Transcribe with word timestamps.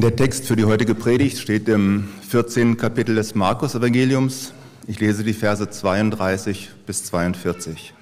Der 0.00 0.14
Text 0.14 0.46
für 0.46 0.54
die 0.54 0.64
heutige 0.64 0.94
Predigt 0.94 1.38
steht 1.38 1.68
im 1.68 2.08
14. 2.28 2.76
Kapitel 2.76 3.16
des 3.16 3.34
Markus-Evangeliums. 3.34 4.52
Ich 4.86 5.00
lese 5.00 5.24
die 5.24 5.32
Verse 5.32 5.68
32 5.68 6.70
bis 6.86 7.02
42. 7.06 7.94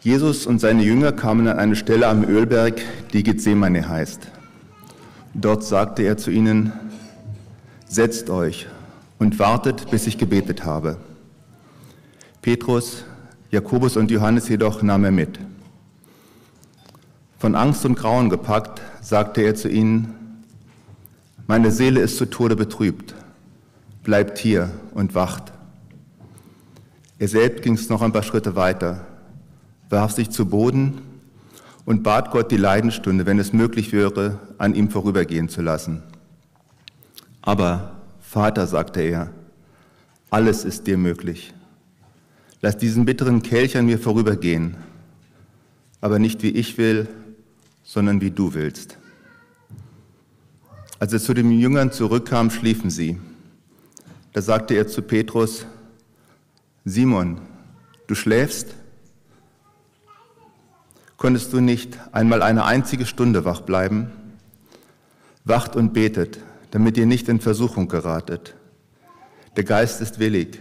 Jesus 0.00 0.48
und 0.48 0.58
seine 0.58 0.82
Jünger 0.82 1.12
kamen 1.12 1.46
an 1.46 1.60
eine 1.60 1.76
Stelle 1.76 2.08
am 2.08 2.24
Ölberg, 2.24 2.80
die 3.12 3.22
Gethsemane 3.22 3.88
heißt. 3.88 4.26
Dort 5.34 5.62
sagte 5.62 6.02
er 6.02 6.16
zu 6.16 6.32
ihnen, 6.32 6.72
Setzt 7.86 8.28
euch 8.28 8.66
und 9.20 9.38
wartet, 9.38 9.88
bis 9.92 10.08
ich 10.08 10.18
gebetet 10.18 10.64
habe. 10.64 10.96
Petrus, 12.42 13.04
Jakobus 13.52 13.96
und 13.96 14.10
Johannes 14.10 14.48
jedoch 14.48 14.82
nahm 14.82 15.04
er 15.04 15.12
mit. 15.12 15.38
Von 17.40 17.54
Angst 17.54 17.86
und 17.86 17.94
Grauen 17.94 18.28
gepackt, 18.28 18.82
sagte 19.00 19.40
er 19.40 19.54
zu 19.54 19.70
ihnen, 19.70 20.44
meine 21.46 21.70
Seele 21.70 22.00
ist 22.00 22.18
zu 22.18 22.26
Tode 22.26 22.54
betrübt, 22.54 23.14
bleibt 24.04 24.36
hier 24.36 24.70
und 24.92 25.14
wacht. 25.14 25.50
Er 27.18 27.28
selbst 27.28 27.62
ging 27.62 27.72
es 27.72 27.88
noch 27.88 28.02
ein 28.02 28.12
paar 28.12 28.24
Schritte 28.24 28.56
weiter, 28.56 29.06
warf 29.88 30.12
sich 30.12 30.28
zu 30.28 30.44
Boden 30.44 31.00
und 31.86 32.02
bat 32.02 32.30
Gott 32.30 32.50
die 32.50 32.58
Leidenstunde, 32.58 33.24
wenn 33.24 33.38
es 33.38 33.54
möglich 33.54 33.90
wäre, 33.94 34.38
an 34.58 34.74
ihm 34.74 34.90
vorübergehen 34.90 35.48
zu 35.48 35.62
lassen. 35.62 36.02
Aber 37.40 37.92
Vater, 38.20 38.66
sagte 38.66 39.00
er, 39.00 39.30
alles 40.28 40.66
ist 40.66 40.86
dir 40.86 40.98
möglich. 40.98 41.54
Lass 42.60 42.76
diesen 42.76 43.06
bitteren 43.06 43.40
Kelch 43.40 43.78
an 43.78 43.86
mir 43.86 43.98
vorübergehen, 43.98 44.76
aber 46.02 46.18
nicht 46.18 46.42
wie 46.42 46.50
ich 46.50 46.76
will, 46.76 47.08
sondern 47.92 48.20
wie 48.20 48.30
du 48.30 48.54
willst. 48.54 48.98
Als 51.00 51.12
er 51.12 51.18
zu 51.18 51.34
den 51.34 51.50
Jüngern 51.50 51.90
zurückkam, 51.90 52.48
schliefen 52.48 52.88
sie. 52.88 53.18
Da 54.32 54.40
sagte 54.42 54.74
er 54.74 54.86
zu 54.86 55.02
Petrus, 55.02 55.66
Simon, 56.84 57.40
du 58.06 58.14
schläfst? 58.14 58.76
Konntest 61.16 61.52
du 61.52 61.58
nicht 61.58 61.98
einmal 62.12 62.42
eine 62.42 62.64
einzige 62.64 63.06
Stunde 63.06 63.44
wach 63.44 63.62
bleiben? 63.62 64.12
Wacht 65.44 65.74
und 65.74 65.92
betet, 65.92 66.38
damit 66.70 66.96
ihr 66.96 67.06
nicht 67.06 67.28
in 67.28 67.40
Versuchung 67.40 67.88
geratet. 67.88 68.54
Der 69.56 69.64
Geist 69.64 70.00
ist 70.00 70.20
willig, 70.20 70.60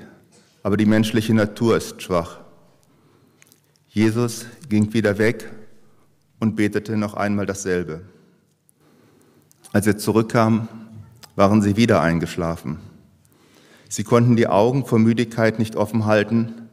aber 0.63 0.77
die 0.77 0.87
menschliche 0.87 1.35
Natur 1.35 1.77
ist 1.77 2.01
schwach. 2.01 2.39
Jesus 3.87 4.47
ging 4.67 4.91
wieder 4.93 5.19
weg 5.19 5.47
und 6.39 6.55
betete 6.55 6.97
noch 6.97 7.13
einmal 7.13 7.45
dasselbe. 7.45 8.01
Als 9.71 9.85
er 9.85 9.97
zurückkam, 9.97 10.67
waren 11.35 11.61
sie 11.61 11.77
wieder 11.77 12.01
eingeschlafen. 12.01 12.79
Sie 13.87 14.03
konnten 14.03 14.35
die 14.35 14.47
Augen 14.47 14.85
vor 14.85 14.99
Müdigkeit 14.99 15.59
nicht 15.59 15.75
offen 15.75 16.05
halten 16.05 16.69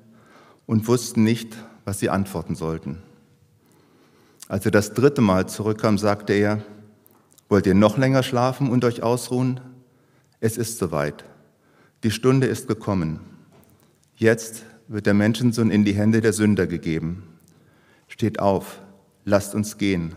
und 0.67 0.87
wussten 0.89 1.25
nicht, 1.25 1.57
was 1.85 1.99
sie 1.99 2.11
antworten 2.11 2.55
sollten. 2.55 3.03
Als 4.49 4.65
er 4.65 4.71
das 4.71 4.93
dritte 4.93 5.21
Mal 5.21 5.49
zurückkam, 5.49 5.99
sagte 5.99 6.33
er, 6.33 6.63
wollt 7.49 7.67
ihr 7.67 7.75
noch 7.75 7.97
länger 7.97 8.23
schlafen 8.23 8.71
und 8.71 8.85
euch 8.85 9.03
ausruhen? 9.03 9.61
Es 10.41 10.57
ist 10.57 10.79
soweit. 10.79 11.25
Die 12.03 12.11
Stunde 12.11 12.47
ist 12.47 12.69
gekommen. 12.69 13.21
Jetzt 14.17 14.65
wird 14.89 15.07
der 15.07 15.15
Menschensohn 15.15 15.71
in 15.71 15.85
die 15.85 15.95
Hände 15.95 16.21
der 16.21 16.33
Sünder 16.33 16.67
gegeben. 16.67 17.25
Steht 18.09 18.39
auf, 18.39 18.81
lasst 19.27 19.55
uns 19.55 19.77
gehen. 19.77 20.15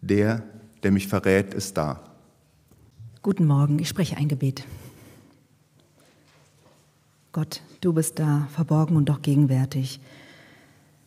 Der, 0.00 0.42
der 0.82 0.92
mich 0.92 1.08
verrät, 1.08 1.52
ist 1.52 1.76
da. 1.76 2.00
Guten 3.22 3.44
Morgen, 3.46 3.78
ich 3.78 3.88
spreche 3.88 4.16
ein 4.16 4.28
Gebet. 4.28 4.64
Gott, 7.32 7.60
du 7.80 7.92
bist 7.92 8.18
da, 8.18 8.48
verborgen 8.52 8.96
und 8.96 9.08
doch 9.08 9.20
gegenwärtig. 9.20 10.00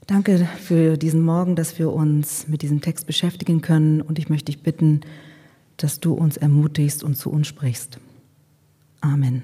Danke 0.05 0.47
für 0.59 0.97
diesen 0.97 1.21
Morgen, 1.21 1.55
dass 1.55 1.79
wir 1.79 1.91
uns 1.91 2.47
mit 2.47 2.61
diesem 2.61 2.81
Text 2.81 3.07
beschäftigen 3.07 3.61
können 3.61 4.01
und 4.01 4.19
ich 4.19 4.29
möchte 4.29 4.51
dich 4.51 4.61
bitten, 4.61 5.01
dass 5.77 5.99
du 5.99 6.13
uns 6.13 6.37
ermutigst 6.37 7.03
und 7.03 7.15
zu 7.15 7.29
uns 7.29 7.47
sprichst. 7.47 7.99
Amen. 8.99 9.43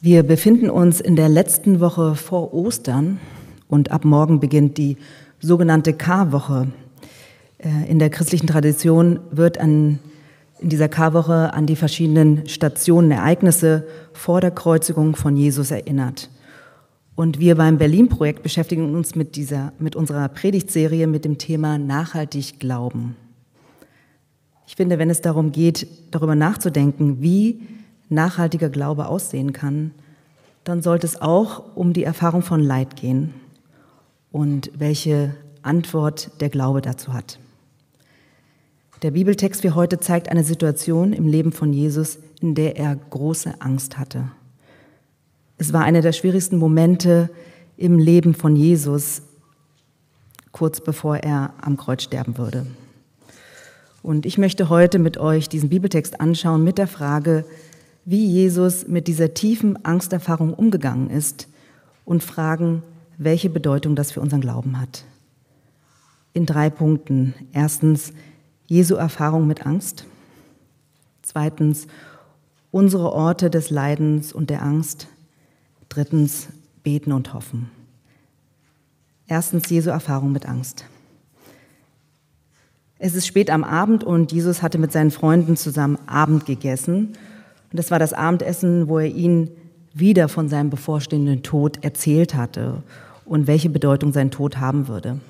Wir 0.00 0.22
befinden 0.22 0.70
uns 0.70 1.00
in 1.00 1.16
der 1.16 1.28
letzten 1.28 1.80
Woche 1.80 2.14
vor 2.14 2.52
Ostern 2.52 3.18
und 3.68 3.90
ab 3.90 4.04
morgen 4.04 4.40
beginnt 4.40 4.78
die 4.78 4.96
sogenannte 5.40 5.92
Karwoche. 5.92 6.68
Äh, 7.58 7.90
in 7.90 7.98
der 7.98 8.10
christlichen 8.10 8.46
Tradition 8.46 9.20
wird 9.30 9.58
an, 9.58 9.98
in 10.60 10.68
dieser 10.68 10.88
Karwoche 10.88 11.52
an 11.52 11.66
die 11.66 11.76
verschiedenen 11.76 12.48
Stationen, 12.48 13.10
Ereignisse 13.10 13.86
vor 14.12 14.40
der 14.40 14.50
Kreuzigung 14.50 15.16
von 15.16 15.36
Jesus 15.36 15.70
erinnert. 15.70 16.30
Und 17.14 17.38
wir 17.40 17.54
beim 17.56 17.78
Berlin-Projekt 17.78 18.42
beschäftigen 18.42 18.94
uns 18.94 19.14
mit, 19.14 19.36
dieser, 19.36 19.72
mit 19.78 19.96
unserer 19.96 20.28
Predigtserie 20.28 21.06
mit 21.06 21.24
dem 21.24 21.38
Thema 21.38 21.78
nachhaltig 21.78 22.60
Glauben. 22.60 23.16
Ich 24.66 24.76
finde, 24.76 24.98
wenn 24.98 25.08
es 25.08 25.22
darum 25.22 25.52
geht, 25.52 25.86
darüber 26.10 26.34
nachzudenken, 26.34 27.22
wie 27.22 27.62
nachhaltiger 28.10 28.68
Glaube 28.68 29.06
aussehen 29.06 29.52
kann, 29.52 29.92
dann 30.64 30.82
sollte 30.82 31.06
es 31.06 31.22
auch 31.22 31.76
um 31.76 31.92
die 31.92 32.04
Erfahrung 32.04 32.42
von 32.42 32.60
Leid 32.60 32.96
gehen 32.96 33.32
und 34.36 34.70
welche 34.76 35.34
Antwort 35.62 36.30
der 36.42 36.50
Glaube 36.50 36.82
dazu 36.82 37.14
hat. 37.14 37.38
Der 39.00 39.12
Bibeltext 39.12 39.62
für 39.62 39.74
heute 39.74 39.98
zeigt 39.98 40.28
eine 40.28 40.44
Situation 40.44 41.14
im 41.14 41.26
Leben 41.26 41.52
von 41.52 41.72
Jesus, 41.72 42.18
in 42.42 42.54
der 42.54 42.76
er 42.76 42.96
große 42.96 43.62
Angst 43.62 43.96
hatte. 43.96 44.30
Es 45.56 45.72
war 45.72 45.84
einer 45.84 46.02
der 46.02 46.12
schwierigsten 46.12 46.58
Momente 46.58 47.30
im 47.78 47.98
Leben 47.98 48.34
von 48.34 48.56
Jesus, 48.56 49.22
kurz 50.52 50.82
bevor 50.82 51.16
er 51.16 51.54
am 51.62 51.78
Kreuz 51.78 52.02
sterben 52.02 52.36
würde. 52.36 52.66
Und 54.02 54.26
ich 54.26 54.36
möchte 54.36 54.68
heute 54.68 54.98
mit 54.98 55.16
euch 55.16 55.48
diesen 55.48 55.70
Bibeltext 55.70 56.20
anschauen 56.20 56.62
mit 56.62 56.76
der 56.76 56.88
Frage, 56.88 57.46
wie 58.04 58.26
Jesus 58.26 58.86
mit 58.86 59.08
dieser 59.08 59.32
tiefen 59.32 59.82
Angsterfahrung 59.86 60.52
umgegangen 60.52 61.08
ist 61.08 61.48
und 62.04 62.22
fragen, 62.22 62.82
welche 63.18 63.50
Bedeutung 63.50 63.96
das 63.96 64.12
für 64.12 64.20
unseren 64.20 64.40
Glauben 64.40 64.80
hat. 64.80 65.04
In 66.32 66.46
drei 66.46 66.70
Punkten. 66.70 67.34
Erstens, 67.52 68.12
Jesu 68.66 68.94
Erfahrung 68.94 69.46
mit 69.46 69.64
Angst. 69.64 70.04
Zweitens, 71.22 71.86
unsere 72.70 73.12
Orte 73.12 73.48
des 73.48 73.70
Leidens 73.70 74.32
und 74.32 74.50
der 74.50 74.62
Angst. 74.62 75.08
Drittens, 75.88 76.48
beten 76.82 77.12
und 77.12 77.32
hoffen. 77.32 77.70
Erstens, 79.26 79.70
Jesu 79.70 79.90
Erfahrung 79.90 80.32
mit 80.32 80.46
Angst. 80.46 80.84
Es 82.98 83.14
ist 83.14 83.26
spät 83.26 83.50
am 83.50 83.64
Abend 83.64 84.04
und 84.04 84.32
Jesus 84.32 84.62
hatte 84.62 84.78
mit 84.78 84.92
seinen 84.92 85.10
Freunden 85.10 85.56
zusammen 85.56 85.98
Abend 86.06 86.46
gegessen. 86.46 87.08
Und 87.70 87.78
das 87.78 87.90
war 87.90 87.98
das 87.98 88.12
Abendessen, 88.12 88.88
wo 88.88 88.98
er 88.98 89.08
ihnen 89.08 89.50
wieder 89.92 90.28
von 90.28 90.48
seinem 90.48 90.70
bevorstehenden 90.70 91.42
Tod 91.42 91.82
erzählt 91.82 92.34
hatte 92.34 92.82
und 93.26 93.46
welche 93.46 93.68
Bedeutung 93.68 94.12
sein 94.12 94.30
Tod 94.30 94.58
haben 94.58 94.88
würde. 94.88 95.20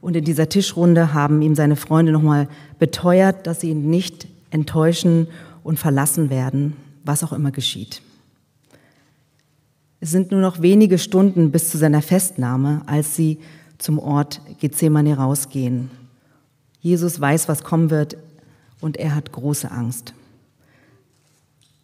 Und 0.00 0.16
in 0.16 0.24
dieser 0.24 0.48
Tischrunde 0.48 1.12
haben 1.14 1.42
ihm 1.42 1.54
seine 1.54 1.76
Freunde 1.76 2.12
nochmal 2.12 2.48
beteuert, 2.78 3.46
dass 3.46 3.60
sie 3.60 3.70
ihn 3.70 3.88
nicht 3.88 4.28
enttäuschen 4.50 5.28
und 5.64 5.78
verlassen 5.78 6.30
werden, 6.30 6.76
was 7.04 7.24
auch 7.24 7.32
immer 7.32 7.50
geschieht. 7.50 8.02
Es 10.00 10.10
sind 10.10 10.30
nur 10.30 10.40
noch 10.40 10.62
wenige 10.62 10.98
Stunden 10.98 11.50
bis 11.50 11.70
zu 11.70 11.78
seiner 11.78 12.02
Festnahme, 12.02 12.82
als 12.86 13.16
sie 13.16 13.38
zum 13.78 13.98
Ort 13.98 14.40
Gethsemane 14.60 15.16
rausgehen. 15.16 15.90
Jesus 16.80 17.20
weiß, 17.20 17.48
was 17.48 17.64
kommen 17.64 17.90
wird 17.90 18.16
und 18.80 18.96
er 18.96 19.14
hat 19.14 19.32
große 19.32 19.70
Angst. 19.70 20.14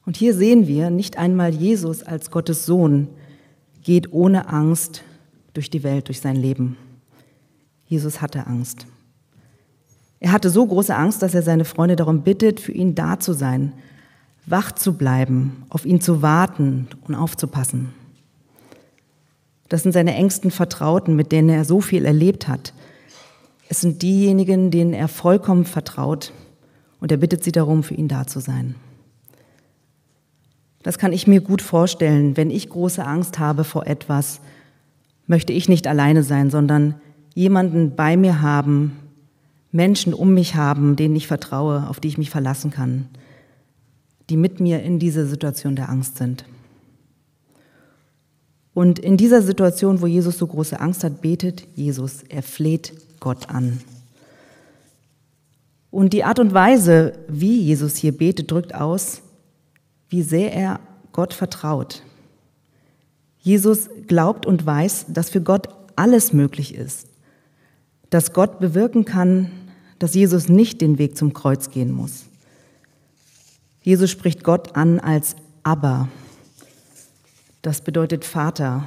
Und 0.06 0.16
hier 0.16 0.34
sehen 0.34 0.68
wir 0.68 0.90
nicht 0.90 1.18
einmal 1.18 1.52
Jesus 1.52 2.02
als 2.02 2.30
Gottes 2.30 2.66
Sohn, 2.66 3.08
geht 3.84 4.12
ohne 4.12 4.48
Angst 4.48 5.02
durch 5.52 5.70
die 5.70 5.84
Welt, 5.84 6.08
durch 6.08 6.20
sein 6.20 6.36
Leben. 6.36 6.76
Jesus 7.86 8.20
hatte 8.20 8.46
Angst. 8.46 8.86
Er 10.18 10.32
hatte 10.32 10.50
so 10.50 10.66
große 10.66 10.94
Angst, 10.94 11.22
dass 11.22 11.34
er 11.34 11.42
seine 11.42 11.64
Freunde 11.64 11.96
darum 11.96 12.22
bittet, 12.22 12.58
für 12.58 12.72
ihn 12.72 12.94
da 12.94 13.20
zu 13.20 13.34
sein, 13.34 13.72
wach 14.46 14.72
zu 14.72 14.94
bleiben, 14.94 15.64
auf 15.68 15.84
ihn 15.84 16.00
zu 16.00 16.22
warten 16.22 16.88
und 17.06 17.14
aufzupassen. 17.14 17.92
Das 19.68 19.82
sind 19.82 19.92
seine 19.92 20.14
engsten 20.14 20.50
Vertrauten, 20.50 21.14
mit 21.14 21.30
denen 21.30 21.50
er 21.50 21.64
so 21.64 21.80
viel 21.80 22.04
erlebt 22.04 22.48
hat. 22.48 22.72
Es 23.68 23.80
sind 23.80 24.02
diejenigen, 24.02 24.70
denen 24.70 24.92
er 24.92 25.08
vollkommen 25.08 25.64
vertraut 25.64 26.32
und 27.00 27.10
er 27.10 27.18
bittet 27.18 27.44
sie 27.44 27.52
darum, 27.52 27.82
für 27.82 27.94
ihn 27.94 28.08
da 28.08 28.26
zu 28.26 28.40
sein. 28.40 28.76
Das 30.84 30.98
kann 30.98 31.14
ich 31.14 31.26
mir 31.26 31.40
gut 31.40 31.62
vorstellen. 31.62 32.36
Wenn 32.36 32.50
ich 32.50 32.68
große 32.68 33.04
Angst 33.04 33.38
habe 33.38 33.64
vor 33.64 33.86
etwas, 33.86 34.40
möchte 35.26 35.52
ich 35.52 35.68
nicht 35.68 35.86
alleine 35.86 36.22
sein, 36.22 36.50
sondern 36.50 36.94
jemanden 37.34 37.96
bei 37.96 38.16
mir 38.16 38.42
haben, 38.42 38.92
Menschen 39.72 40.12
um 40.12 40.34
mich 40.34 40.54
haben, 40.54 40.94
denen 40.94 41.16
ich 41.16 41.26
vertraue, 41.26 41.88
auf 41.88 42.00
die 42.00 42.08
ich 42.08 42.18
mich 42.18 42.28
verlassen 42.28 42.70
kann, 42.70 43.08
die 44.28 44.36
mit 44.36 44.60
mir 44.60 44.82
in 44.82 44.98
dieser 44.98 45.26
Situation 45.26 45.74
der 45.74 45.88
Angst 45.88 46.18
sind. 46.18 46.44
Und 48.74 48.98
in 48.98 49.16
dieser 49.16 49.40
Situation, 49.40 50.02
wo 50.02 50.06
Jesus 50.06 50.36
so 50.36 50.46
große 50.46 50.78
Angst 50.78 51.02
hat, 51.02 51.22
betet 51.22 51.66
Jesus, 51.74 52.24
er 52.28 52.42
fleht 52.42 52.92
Gott 53.20 53.48
an. 53.48 53.80
Und 55.90 56.12
die 56.12 56.24
Art 56.24 56.40
und 56.40 56.52
Weise, 56.52 57.14
wie 57.26 57.58
Jesus 57.58 57.96
hier 57.96 58.12
betet, 58.12 58.50
drückt 58.50 58.74
aus, 58.74 59.22
wie 60.14 60.22
sehr 60.22 60.52
er 60.52 60.78
Gott 61.10 61.34
vertraut. 61.34 62.04
Jesus 63.40 63.88
glaubt 64.06 64.46
und 64.46 64.64
weiß, 64.64 65.06
dass 65.08 65.28
für 65.28 65.40
Gott 65.40 65.66
alles 65.96 66.32
möglich 66.32 66.72
ist, 66.72 67.08
dass 68.10 68.32
Gott 68.32 68.60
bewirken 68.60 69.04
kann, 69.04 69.50
dass 69.98 70.14
Jesus 70.14 70.48
nicht 70.48 70.80
den 70.80 70.98
Weg 70.98 71.16
zum 71.16 71.32
Kreuz 71.32 71.72
gehen 71.72 71.90
muss. 71.90 72.26
Jesus 73.82 74.08
spricht 74.08 74.44
Gott 74.44 74.76
an 74.76 75.00
als 75.00 75.34
Abba. 75.64 76.08
Das 77.60 77.80
bedeutet 77.80 78.24
Vater. 78.24 78.86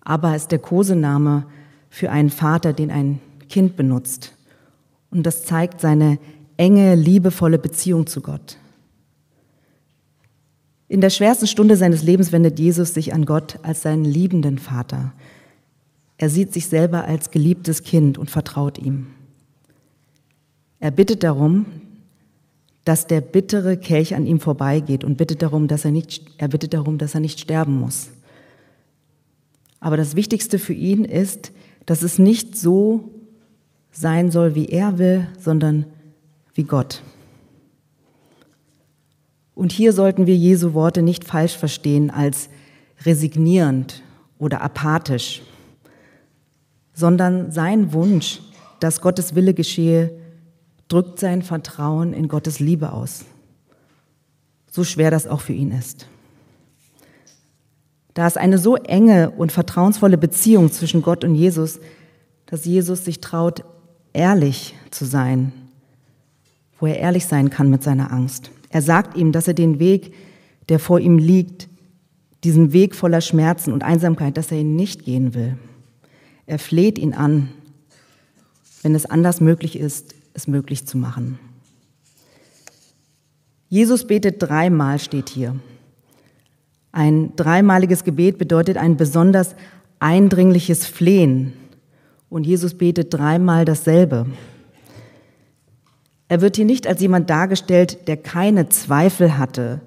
Abba 0.00 0.34
ist 0.34 0.50
der 0.50 0.60
Kosename 0.60 1.44
für 1.90 2.10
einen 2.10 2.30
Vater, 2.30 2.72
den 2.72 2.90
ein 2.90 3.20
Kind 3.50 3.76
benutzt. 3.76 4.32
Und 5.10 5.24
das 5.24 5.44
zeigt 5.44 5.82
seine 5.82 6.18
enge, 6.56 6.94
liebevolle 6.94 7.58
Beziehung 7.58 8.06
zu 8.06 8.22
Gott. 8.22 8.56
In 10.92 11.00
der 11.00 11.08
schwersten 11.08 11.46
Stunde 11.46 11.78
seines 11.78 12.02
Lebens 12.02 12.32
wendet 12.32 12.58
Jesus 12.58 12.92
sich 12.92 13.14
an 13.14 13.24
Gott 13.24 13.58
als 13.62 13.80
seinen 13.80 14.04
liebenden 14.04 14.58
Vater. 14.58 15.14
Er 16.18 16.28
sieht 16.28 16.52
sich 16.52 16.66
selber 16.66 17.06
als 17.06 17.30
geliebtes 17.30 17.82
Kind 17.82 18.18
und 18.18 18.30
vertraut 18.30 18.76
ihm. 18.76 19.06
Er 20.80 20.90
bittet 20.90 21.22
darum, 21.22 21.64
dass 22.84 23.06
der 23.06 23.22
bittere 23.22 23.78
Kelch 23.78 24.14
an 24.14 24.26
ihm 24.26 24.38
vorbeigeht 24.38 25.02
und 25.02 25.16
bittet 25.16 25.40
darum, 25.40 25.66
dass 25.66 25.86
er 25.86 25.92
nicht, 25.92 26.26
er 26.36 26.48
bittet 26.48 26.74
darum, 26.74 26.98
dass 26.98 27.14
er 27.14 27.20
nicht 27.20 27.40
sterben 27.40 27.80
muss. 27.80 28.10
Aber 29.80 29.96
das 29.96 30.14
Wichtigste 30.14 30.58
für 30.58 30.74
ihn 30.74 31.06
ist, 31.06 31.52
dass 31.86 32.02
es 32.02 32.18
nicht 32.18 32.54
so 32.54 33.08
sein 33.92 34.30
soll, 34.30 34.54
wie 34.54 34.66
er 34.66 34.98
will, 34.98 35.26
sondern 35.38 35.86
wie 36.52 36.64
Gott. 36.64 37.02
Und 39.54 39.72
hier 39.72 39.92
sollten 39.92 40.26
wir 40.26 40.36
Jesu 40.36 40.74
Worte 40.74 41.02
nicht 41.02 41.24
falsch 41.24 41.56
verstehen 41.56 42.10
als 42.10 42.48
resignierend 43.04 44.02
oder 44.38 44.62
apathisch, 44.62 45.42
sondern 46.94 47.52
sein 47.52 47.92
Wunsch, 47.92 48.40
dass 48.80 49.00
Gottes 49.00 49.34
Wille 49.34 49.54
geschehe, 49.54 50.10
drückt 50.88 51.18
sein 51.18 51.42
Vertrauen 51.42 52.12
in 52.12 52.28
Gottes 52.28 52.60
Liebe 52.60 52.92
aus. 52.92 53.24
So 54.70 54.84
schwer 54.84 55.10
das 55.10 55.26
auch 55.26 55.40
für 55.40 55.52
ihn 55.52 55.70
ist. 55.70 56.06
Da 58.14 58.26
ist 58.26 58.36
eine 58.36 58.58
so 58.58 58.76
enge 58.76 59.30
und 59.30 59.52
vertrauensvolle 59.52 60.18
Beziehung 60.18 60.70
zwischen 60.70 61.02
Gott 61.02 61.24
und 61.24 61.34
Jesus, 61.34 61.80
dass 62.46 62.64
Jesus 62.64 63.04
sich 63.04 63.20
traut, 63.20 63.64
ehrlich 64.12 64.74
zu 64.90 65.06
sein, 65.06 65.52
wo 66.78 66.86
er 66.86 66.98
ehrlich 66.98 67.26
sein 67.26 67.48
kann 67.48 67.70
mit 67.70 67.82
seiner 67.82 68.12
Angst. 68.12 68.50
Er 68.72 68.82
sagt 68.82 69.16
ihm, 69.16 69.30
dass 69.30 69.46
er 69.46 69.54
den 69.54 69.78
Weg, 69.78 70.14
der 70.68 70.78
vor 70.78 70.98
ihm 70.98 71.18
liegt, 71.18 71.68
diesen 72.42 72.72
Weg 72.72 72.96
voller 72.96 73.20
Schmerzen 73.20 73.72
und 73.72 73.84
Einsamkeit, 73.84 74.36
dass 74.36 74.50
er 74.50 74.58
ihn 74.58 74.74
nicht 74.74 75.04
gehen 75.04 75.34
will. 75.34 75.56
Er 76.46 76.58
fleht 76.58 76.98
ihn 76.98 77.12
an, 77.12 77.50
wenn 78.82 78.94
es 78.94 79.06
anders 79.06 79.40
möglich 79.40 79.78
ist, 79.78 80.14
es 80.34 80.48
möglich 80.48 80.86
zu 80.86 80.98
machen. 80.98 81.38
Jesus 83.68 84.06
betet 84.06 84.42
dreimal, 84.42 84.98
steht 84.98 85.28
hier. 85.28 85.54
Ein 86.90 87.36
dreimaliges 87.36 88.04
Gebet 88.04 88.38
bedeutet 88.38 88.76
ein 88.76 88.96
besonders 88.96 89.54
eindringliches 89.98 90.86
Flehen. 90.86 91.52
Und 92.28 92.46
Jesus 92.46 92.74
betet 92.74 93.14
dreimal 93.14 93.64
dasselbe. 93.64 94.26
Er 96.32 96.40
wird 96.40 96.56
hier 96.56 96.64
nicht 96.64 96.86
als 96.86 97.02
jemand 97.02 97.28
dargestellt, 97.28 98.08
der 98.08 98.16
keine 98.16 98.70
Zweifel 98.70 99.36
hatte 99.36 99.82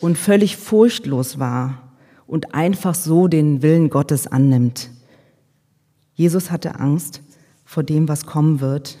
und 0.00 0.18
völlig 0.18 0.58
furchtlos 0.58 1.38
war 1.38 1.94
und 2.26 2.54
einfach 2.54 2.94
so 2.94 3.26
den 3.26 3.62
Willen 3.62 3.88
Gottes 3.88 4.26
annimmt. 4.26 4.90
Jesus 6.12 6.50
hatte 6.50 6.78
Angst 6.78 7.22
vor 7.64 7.84
dem, 7.84 8.06
was 8.06 8.26
kommen 8.26 8.60
wird 8.60 8.98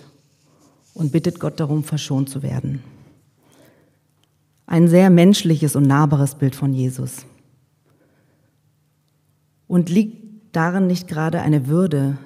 und 0.94 1.12
bittet 1.12 1.40
Gott 1.40 1.60
darum, 1.60 1.84
verschont 1.84 2.30
zu 2.30 2.42
werden. 2.42 2.82
Ein 4.64 4.88
sehr 4.88 5.10
menschliches 5.10 5.76
und 5.76 5.82
nahbares 5.82 6.36
Bild 6.36 6.56
von 6.56 6.72
Jesus. 6.72 7.26
Und 9.68 9.90
liegt 9.90 10.56
darin 10.56 10.86
nicht 10.86 11.06
gerade 11.06 11.42
eine 11.42 11.66
Würde, 11.66 12.16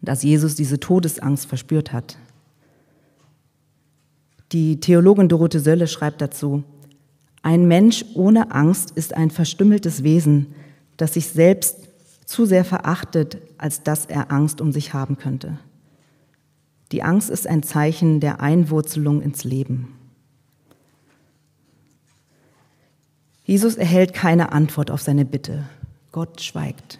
dass 0.00 0.22
Jesus 0.22 0.54
diese 0.54 0.80
Todesangst 0.80 1.44
verspürt 1.44 1.92
hat? 1.92 2.16
Die 4.52 4.80
Theologin 4.80 5.28
Dorothee 5.28 5.58
Sölle 5.58 5.86
schreibt 5.86 6.20
dazu, 6.20 6.62
ein 7.42 7.66
Mensch 7.66 8.04
ohne 8.14 8.52
Angst 8.52 8.90
ist 8.92 9.14
ein 9.14 9.30
verstümmeltes 9.30 10.02
Wesen, 10.02 10.54
das 10.96 11.14
sich 11.14 11.28
selbst 11.28 11.88
zu 12.26 12.44
sehr 12.44 12.64
verachtet, 12.64 13.38
als 13.58 13.82
dass 13.82 14.06
er 14.06 14.30
Angst 14.30 14.60
um 14.60 14.70
sich 14.70 14.94
haben 14.94 15.16
könnte. 15.16 15.58
Die 16.92 17.02
Angst 17.02 17.30
ist 17.30 17.46
ein 17.46 17.62
Zeichen 17.62 18.20
der 18.20 18.40
Einwurzelung 18.40 19.22
ins 19.22 19.44
Leben. 19.44 19.88
Jesus 23.44 23.74
erhält 23.76 24.12
keine 24.12 24.52
Antwort 24.52 24.90
auf 24.90 25.00
seine 25.00 25.24
Bitte. 25.24 25.64
Gott 26.12 26.42
schweigt. 26.42 26.98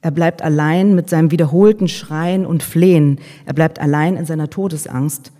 Er 0.00 0.12
bleibt 0.12 0.40
allein 0.40 0.94
mit 0.94 1.10
seinem 1.10 1.30
wiederholten 1.30 1.88
Schreien 1.88 2.46
und 2.46 2.62
Flehen. 2.62 3.18
Er 3.44 3.52
bleibt 3.52 3.80
allein 3.80 4.16
in 4.16 4.24
seiner 4.24 4.48
Todesangst, 4.48 5.32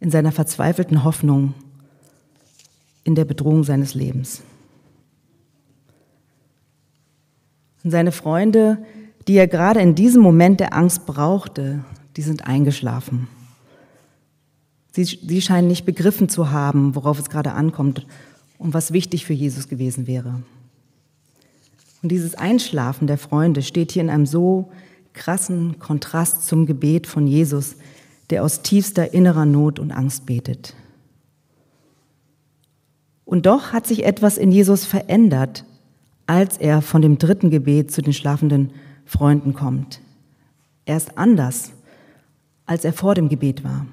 in 0.00 0.10
seiner 0.10 0.32
verzweifelten 0.32 1.04
Hoffnung, 1.04 1.54
in 3.04 3.14
der 3.14 3.24
Bedrohung 3.24 3.64
seines 3.64 3.94
Lebens. 3.94 4.42
Und 7.84 7.90
seine 7.90 8.12
Freunde, 8.12 8.78
die 9.28 9.34
er 9.34 9.46
gerade 9.46 9.80
in 9.80 9.94
diesem 9.94 10.22
Moment 10.22 10.60
der 10.60 10.74
Angst 10.74 11.06
brauchte, 11.06 11.84
die 12.16 12.22
sind 12.22 12.46
eingeschlafen. 12.46 13.28
Sie, 14.92 15.04
sie 15.04 15.42
scheinen 15.42 15.68
nicht 15.68 15.84
begriffen 15.84 16.28
zu 16.28 16.50
haben, 16.50 16.94
worauf 16.94 17.18
es 17.18 17.28
gerade 17.28 17.52
ankommt 17.52 18.06
und 18.58 18.74
was 18.74 18.92
wichtig 18.92 19.26
für 19.26 19.34
Jesus 19.34 19.68
gewesen 19.68 20.06
wäre. 20.06 20.42
Und 22.02 22.10
dieses 22.10 22.34
Einschlafen 22.34 23.06
der 23.06 23.18
Freunde 23.18 23.62
steht 23.62 23.92
hier 23.92 24.02
in 24.02 24.10
einem 24.10 24.26
so 24.26 24.70
krassen 25.12 25.78
Kontrast 25.78 26.46
zum 26.46 26.66
Gebet 26.66 27.06
von 27.06 27.26
Jesus, 27.26 27.76
der 28.30 28.42
aus 28.42 28.62
tiefster 28.62 29.12
innerer 29.14 29.46
Not 29.46 29.78
und 29.78 29.92
Angst 29.92 30.26
betet. 30.26 30.74
Und 33.24 33.46
doch 33.46 33.72
hat 33.72 33.86
sich 33.86 34.04
etwas 34.04 34.38
in 34.38 34.52
Jesus 34.52 34.84
verändert, 34.84 35.64
als 36.26 36.56
er 36.56 36.82
von 36.82 37.02
dem 37.02 37.18
dritten 37.18 37.50
Gebet 37.50 37.90
zu 37.90 38.02
den 38.02 38.12
schlafenden 38.12 38.70
Freunden 39.04 39.54
kommt. 39.54 40.00
Er 40.84 40.96
ist 40.96 41.18
anders 41.18 41.72
als 42.66 42.84
er 42.84 42.92
vor 42.92 43.14
dem 43.14 43.28
Gebet 43.28 43.64
war. 43.64 43.86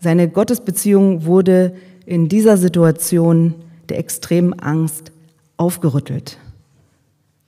Seine 0.00 0.28
Gottesbeziehung 0.28 1.24
wurde 1.24 1.74
in 2.06 2.28
dieser 2.28 2.56
Situation 2.56 3.54
der 3.88 3.98
extremen 3.98 4.58
Angst 4.58 5.12
aufgerüttelt. 5.56 6.38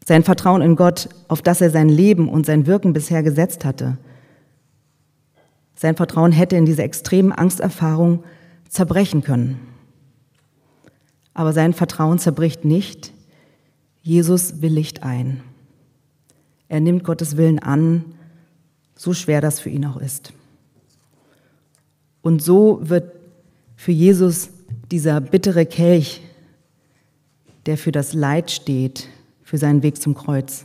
Sein 0.05 0.25
Vertrauen 0.25 0.63
in 0.63 0.77
Gott, 0.77 1.09
auf 1.29 1.43
das 1.43 1.61
er 1.61 1.71
sein 1.71 1.89
Leben 1.89 2.29
und 2.29 2.45
sein 2.45 2.67
Wirken 2.67 2.93
bisher 2.93 3.23
gesetzt 3.23 3.65
hatte, 3.65 3.97
sein 5.83 5.97
Vertrauen 5.97 6.31
hätte 6.31 6.57
in 6.57 6.65
dieser 6.65 6.85
extremen 6.85 7.33
Angsterfahrung 7.33 8.23
zerbrechen 8.69 9.23
können. 9.23 9.59
Aber 11.35 11.53
sein 11.53 11.73
Vertrauen 11.73 12.21
zerbricht 12.21 12.65
nicht. 12.65 13.13
Jesus 14.01 14.63
willigt 14.63 15.03
ein. 15.03 15.43
Er 16.69 16.79
nimmt 16.79 17.03
Gottes 17.03 17.37
Willen 17.37 17.59
an 17.59 18.05
so 18.95 19.13
schwer 19.13 19.41
das 19.41 19.59
für 19.59 19.71
ihn 19.71 19.85
auch 19.85 19.97
ist. 19.97 20.33
Und 22.23 22.41
so 22.41 22.79
wird 22.83 23.13
für 23.75 23.91
Jesus 23.91 24.51
dieser 24.93 25.21
bittere 25.21 25.67
Kelch, 25.67 26.21
der 27.67 27.77
für 27.77 27.91
das 27.91 28.13
Leid 28.13 28.53
steht, 28.53 29.09
für 29.43 29.59
seinen 29.59 29.83
Weg 29.83 30.01
zum 30.01 30.15
Kreuz, 30.15 30.65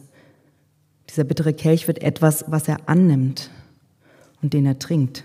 dieser 1.10 1.24
bittere 1.24 1.54
Kelch 1.56 1.88
wird 1.88 2.04
etwas, 2.04 2.46
was 2.48 2.68
er 2.68 2.88
annimmt 2.88 3.50
und 4.41 4.53
den 4.53 4.65
er 4.65 4.79
trinkt. 4.79 5.24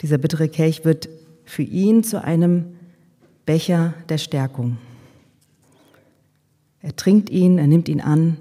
Dieser 0.00 0.18
bittere 0.18 0.48
Kelch 0.48 0.84
wird 0.84 1.08
für 1.44 1.62
ihn 1.62 2.04
zu 2.04 2.22
einem 2.22 2.76
Becher 3.46 3.94
der 4.08 4.18
Stärkung. 4.18 4.78
Er 6.80 6.94
trinkt 6.96 7.30
ihn, 7.30 7.58
er 7.58 7.66
nimmt 7.66 7.88
ihn 7.88 8.00
an 8.00 8.36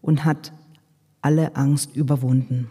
und 0.00 0.24
hat 0.24 0.52
alle 1.20 1.56
Angst 1.56 1.96
überwunden. 1.96 2.70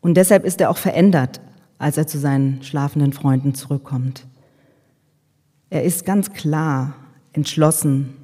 Und 0.00 0.14
deshalb 0.14 0.44
ist 0.44 0.60
er 0.60 0.70
auch 0.70 0.78
verändert, 0.78 1.40
als 1.78 1.96
er 1.96 2.06
zu 2.06 2.18
seinen 2.18 2.62
schlafenden 2.62 3.12
Freunden 3.12 3.54
zurückkommt. 3.54 4.26
Er 5.70 5.84
ist 5.84 6.04
ganz 6.04 6.32
klar, 6.32 6.94
entschlossen, 7.32 8.14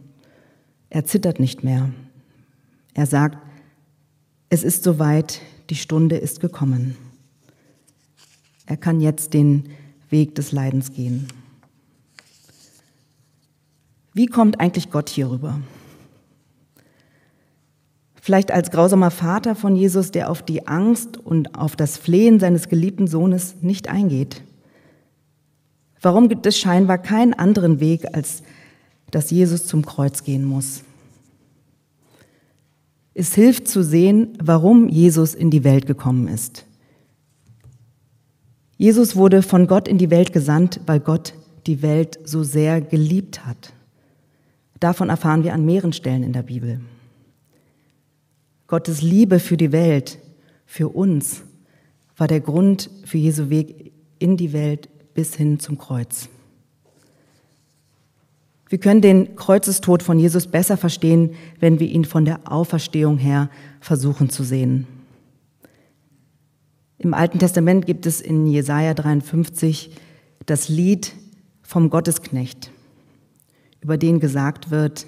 er 0.90 1.04
zittert 1.04 1.40
nicht 1.40 1.64
mehr. 1.64 1.90
Er 2.94 3.06
sagt, 3.06 3.38
es 4.48 4.64
ist 4.64 4.84
soweit, 4.84 5.40
die 5.70 5.74
Stunde 5.74 6.16
ist 6.16 6.40
gekommen. 6.40 6.96
Er 8.66 8.76
kann 8.76 9.00
jetzt 9.00 9.34
den 9.34 9.70
Weg 10.10 10.34
des 10.34 10.52
Leidens 10.52 10.92
gehen. 10.92 11.28
Wie 14.12 14.26
kommt 14.26 14.60
eigentlich 14.60 14.90
Gott 14.90 15.08
hier 15.08 15.30
rüber? 15.30 15.60
Vielleicht 18.14 18.50
als 18.50 18.70
grausamer 18.70 19.10
Vater 19.10 19.54
von 19.54 19.76
Jesus, 19.76 20.10
der 20.10 20.30
auf 20.30 20.42
die 20.42 20.66
Angst 20.66 21.16
und 21.16 21.54
auf 21.54 21.76
das 21.76 21.96
Flehen 21.96 22.40
seines 22.40 22.68
geliebten 22.68 23.06
Sohnes 23.06 23.56
nicht 23.60 23.88
eingeht. 23.88 24.42
Warum 26.00 26.28
gibt 26.28 26.46
es 26.46 26.58
scheinbar 26.58 26.98
keinen 26.98 27.34
anderen 27.34 27.78
Weg, 27.78 28.14
als 28.14 28.42
dass 29.10 29.30
Jesus 29.30 29.66
zum 29.66 29.84
Kreuz 29.84 30.24
gehen 30.24 30.44
muss? 30.44 30.82
Es 33.18 33.34
hilft 33.34 33.66
zu 33.66 33.82
sehen, 33.82 34.36
warum 34.42 34.90
Jesus 34.90 35.34
in 35.34 35.50
die 35.50 35.64
Welt 35.64 35.86
gekommen 35.86 36.28
ist. 36.28 36.66
Jesus 38.76 39.16
wurde 39.16 39.40
von 39.40 39.66
Gott 39.66 39.88
in 39.88 39.96
die 39.96 40.10
Welt 40.10 40.34
gesandt, 40.34 40.80
weil 40.84 41.00
Gott 41.00 41.32
die 41.66 41.80
Welt 41.80 42.18
so 42.24 42.42
sehr 42.42 42.82
geliebt 42.82 43.46
hat. 43.46 43.72
Davon 44.80 45.08
erfahren 45.08 45.44
wir 45.44 45.54
an 45.54 45.64
mehreren 45.64 45.94
Stellen 45.94 46.24
in 46.24 46.34
der 46.34 46.42
Bibel. 46.42 46.82
Gottes 48.66 49.00
Liebe 49.00 49.38
für 49.38 49.56
die 49.56 49.72
Welt, 49.72 50.18
für 50.66 50.90
uns, 50.90 51.42
war 52.18 52.28
der 52.28 52.40
Grund 52.40 52.90
für 53.06 53.16
Jesu 53.16 53.48
Weg 53.48 53.92
in 54.18 54.36
die 54.36 54.52
Welt 54.52 54.90
bis 55.14 55.34
hin 55.34 55.58
zum 55.58 55.78
Kreuz. 55.78 56.28
Wir 58.68 58.78
können 58.78 59.00
den 59.00 59.36
Kreuzestod 59.36 60.02
von 60.02 60.18
Jesus 60.18 60.48
besser 60.48 60.76
verstehen, 60.76 61.34
wenn 61.60 61.78
wir 61.78 61.86
ihn 61.86 62.04
von 62.04 62.24
der 62.24 62.50
Auferstehung 62.50 63.16
her 63.16 63.48
versuchen 63.80 64.28
zu 64.28 64.42
sehen. 64.42 64.86
Im 66.98 67.14
Alten 67.14 67.38
Testament 67.38 67.86
gibt 67.86 68.06
es 68.06 68.20
in 68.20 68.46
Jesaja 68.46 68.94
53 68.94 69.90
das 70.46 70.68
Lied 70.68 71.12
vom 71.62 71.90
Gottesknecht, 71.90 72.70
über 73.80 73.98
den 73.98 74.18
gesagt 74.18 74.70
wird, 74.70 75.06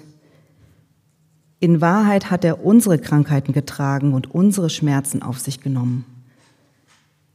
in 1.61 1.81
Wahrheit 1.81 2.31
hat 2.31 2.45
er 2.45 2.63
unsere 2.63 2.97
Krankheiten 2.97 3.51
getragen 3.51 4.13
und 4.13 4.33
unsere 4.33 4.69
Schmerzen 4.69 5.21
auf 5.21 5.39
sich 5.39 5.59
genommen. 5.59 6.05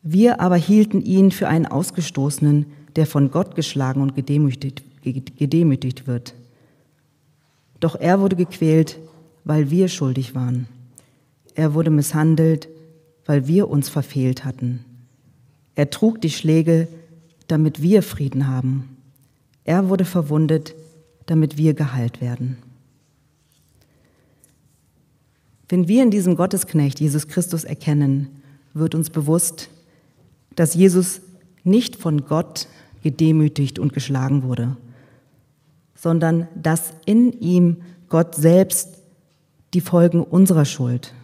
Wir 0.02 0.40
aber 0.40 0.56
hielten 0.56 1.02
ihn 1.02 1.30
für 1.30 1.48
einen 1.48 1.66
Ausgestoßenen, 1.66 2.64
der 2.96 3.06
von 3.06 3.30
Gott 3.30 3.54
geschlagen 3.54 4.00
und 4.00 4.14
gedemütigt 4.14 4.82
gedemütigt 5.12 6.06
wird. 6.06 6.34
Doch 7.80 7.96
er 7.96 8.20
wurde 8.20 8.36
gequält, 8.36 8.98
weil 9.44 9.70
wir 9.70 9.88
schuldig 9.88 10.34
waren. 10.34 10.68
Er 11.54 11.74
wurde 11.74 11.90
misshandelt, 11.90 12.68
weil 13.26 13.46
wir 13.46 13.68
uns 13.68 13.88
verfehlt 13.88 14.44
hatten. 14.44 14.84
Er 15.74 15.90
trug 15.90 16.20
die 16.20 16.30
Schläge, 16.30 16.88
damit 17.46 17.82
wir 17.82 18.02
Frieden 18.02 18.48
haben. 18.48 18.96
Er 19.64 19.88
wurde 19.88 20.04
verwundet, 20.04 20.74
damit 21.26 21.56
wir 21.56 21.74
geheilt 21.74 22.20
werden. 22.20 22.58
Wenn 25.68 25.88
wir 25.88 26.02
in 26.02 26.10
diesem 26.10 26.36
Gottesknecht 26.36 27.00
Jesus 27.00 27.28
Christus 27.28 27.64
erkennen, 27.64 28.28
wird 28.74 28.94
uns 28.94 29.10
bewusst, 29.10 29.68
dass 30.54 30.74
Jesus 30.74 31.20
nicht 31.64 31.96
von 31.96 32.26
Gott 32.26 32.68
gedemütigt 33.02 33.78
und 33.78 33.92
geschlagen 33.92 34.42
wurde, 34.42 34.76
sondern 35.94 36.48
dass 36.54 36.92
in 37.06 37.32
ihm 37.32 37.82
Gott 38.08 38.34
selbst 38.34 38.98
die 39.72 39.80
Folgen 39.80 40.22
unserer 40.22 40.64
Schuld 40.64 41.14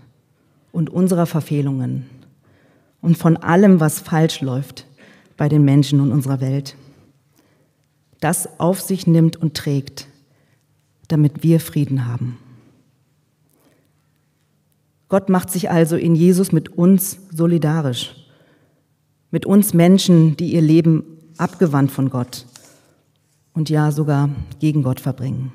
und 0.72 0.90
unserer 0.90 1.26
Verfehlungen 1.26 2.06
und 3.00 3.16
von 3.16 3.36
allem, 3.36 3.80
was 3.80 4.00
falsch 4.00 4.40
läuft 4.40 4.86
bei 5.36 5.48
den 5.48 5.64
Menschen 5.64 6.00
und 6.00 6.12
unserer 6.12 6.40
Welt, 6.40 6.76
das 8.20 8.60
auf 8.60 8.80
sich 8.80 9.06
nimmt 9.06 9.36
und 9.36 9.56
trägt, 9.56 10.06
damit 11.08 11.42
wir 11.42 11.60
Frieden 11.60 12.06
haben. 12.06 12.38
Gott 15.08 15.28
macht 15.28 15.50
sich 15.50 15.70
also 15.70 15.96
in 15.96 16.14
Jesus 16.14 16.52
mit 16.52 16.68
uns 16.68 17.18
solidarisch, 17.32 18.14
mit 19.30 19.46
uns 19.46 19.74
Menschen, 19.74 20.36
die 20.36 20.52
ihr 20.52 20.62
Leben 20.62 21.04
abgewandt 21.36 21.90
von 21.90 22.10
Gott 22.10 22.46
und 23.52 23.70
ja 23.70 23.92
sogar 23.92 24.30
gegen 24.58 24.82
Gott 24.82 25.00
verbringen. 25.00 25.52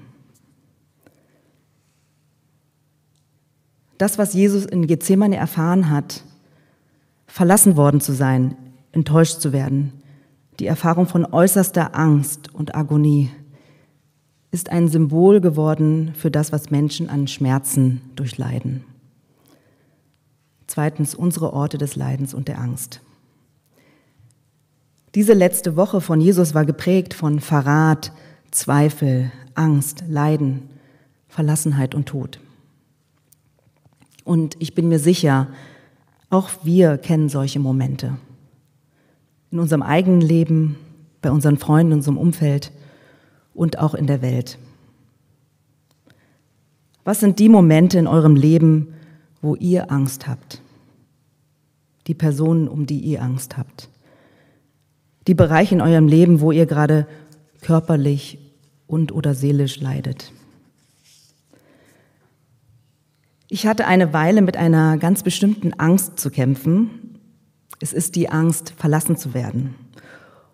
Das, 3.97 4.17
was 4.17 4.33
Jesus 4.33 4.65
in 4.65 4.87
Gethsemane 4.87 5.37
erfahren 5.37 5.89
hat, 5.89 6.23
verlassen 7.27 7.77
worden 7.77 8.01
zu 8.01 8.13
sein, 8.13 8.55
enttäuscht 8.91 9.39
zu 9.39 9.53
werden, 9.53 9.93
die 10.59 10.67
Erfahrung 10.67 11.07
von 11.07 11.25
äußerster 11.25 11.95
Angst 11.95 12.53
und 12.53 12.75
Agonie, 12.75 13.29
ist 14.51 14.69
ein 14.69 14.87
Symbol 14.87 15.41
geworden 15.41 16.13
für 16.15 16.31
das, 16.31 16.53
was 16.53 16.71
Menschen 16.71 17.09
an 17.09 17.27
Schmerzen 17.27 18.01
durchleiden. 18.15 18.85
Zweitens 20.67 21.13
unsere 21.13 21.51
Orte 21.51 21.77
des 21.77 21.95
Leidens 21.95 22.33
und 22.33 22.47
der 22.47 22.59
Angst. 22.59 23.01
Diese 25.15 25.31
letzte 25.31 25.77
Woche 25.77 26.01
von 26.01 26.19
Jesus 26.19 26.53
war 26.53 26.65
geprägt 26.65 27.13
von 27.13 27.39
Verrat, 27.39 28.11
Zweifel, 28.51 29.31
Angst, 29.53 30.03
Leiden, 30.09 30.63
Verlassenheit 31.29 31.95
und 31.95 32.07
Tod. 32.07 32.41
Und 34.25 34.57
ich 34.59 34.75
bin 34.75 34.89
mir 34.89 34.99
sicher, 34.99 35.47
auch 36.29 36.49
wir 36.63 36.97
kennen 36.97 37.29
solche 37.29 37.59
Momente. 37.59 38.17
In 39.51 39.59
unserem 39.59 39.83
eigenen 39.83 40.19
Leben, 40.19 40.75
bei 41.21 41.31
unseren 41.31 41.57
Freunden, 41.57 41.93
in 41.93 41.99
unserem 41.99 42.17
Umfeld 42.17 42.73
und 43.53 43.79
auch 43.79 43.93
in 43.93 44.07
der 44.07 44.21
Welt. 44.21 44.57
Was 47.05 47.21
sind 47.21 47.39
die 47.39 47.47
Momente 47.47 47.97
in 47.97 48.07
eurem 48.07 48.35
Leben, 48.35 48.95
wo 49.41 49.55
ihr 49.55 49.91
Angst 49.91 50.27
habt? 50.27 50.61
Die 52.07 52.15
Personen, 52.15 52.67
um 52.67 52.85
die 52.85 52.99
ihr 52.99 53.21
Angst 53.21 53.57
habt? 53.57 53.89
Die 55.27 55.33
Bereiche 55.33 55.75
in 55.75 55.81
eurem 55.81 56.07
Leben, 56.07 56.41
wo 56.41 56.51
ihr 56.51 56.65
gerade 56.65 57.07
körperlich 57.61 58.39
und 58.87 59.11
oder 59.11 59.33
seelisch 59.33 59.79
leidet. 59.79 60.31
Ich 63.47 63.67
hatte 63.67 63.87
eine 63.87 64.13
Weile 64.13 64.41
mit 64.41 64.57
einer 64.57 64.97
ganz 64.97 65.23
bestimmten 65.23 65.73
Angst 65.73 66.19
zu 66.19 66.29
kämpfen. 66.29 67.19
Es 67.79 67.93
ist 67.93 68.15
die 68.15 68.29
Angst, 68.29 68.73
verlassen 68.75 69.17
zu 69.17 69.33
werden. 69.33 69.75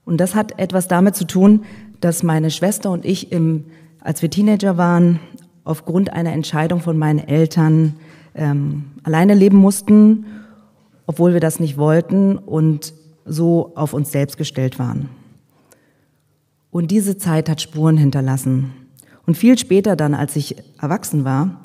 Und 0.06 0.18
das 0.18 0.36
hat 0.36 0.60
etwas 0.60 0.88
damit 0.88 1.16
zu 1.16 1.26
tun, 1.26 1.64
dass 2.00 2.24
meine 2.24 2.52
Schwester 2.52 2.92
und 2.92 3.06
ich, 3.06 3.32
im, 3.32 3.66
als 4.02 4.22
wir 4.22 4.30
Teenager 4.30 4.78
waren, 4.78 5.20
aufgrund 5.64 6.12
einer 6.12 6.34
Entscheidung 6.34 6.82
von 6.82 6.98
meinen 6.98 7.20
Eltern 7.20 7.96
ähm, 8.34 8.86
alleine 9.04 9.36
leben 9.36 9.58
mussten, 9.58 10.26
obwohl 11.06 11.34
wir 11.34 11.40
das 11.40 11.60
nicht 11.60 11.78
wollten. 11.78 12.38
Und 12.38 12.94
so 13.26 13.72
auf 13.76 13.94
uns 13.94 14.12
selbst 14.12 14.38
gestellt 14.38 14.80
waren. 14.80 15.10
Und 16.72 16.92
diese 16.92 17.18
Zeit 17.18 17.50
hat 17.50 17.62
Spuren 17.62 17.98
hinterlassen. 17.98 18.74
Und 19.26 19.36
viel 19.36 19.58
später 19.58 19.96
dann, 19.96 20.14
als 20.14 20.36
ich 20.36 20.56
erwachsen 20.82 21.26
war, 21.26 21.62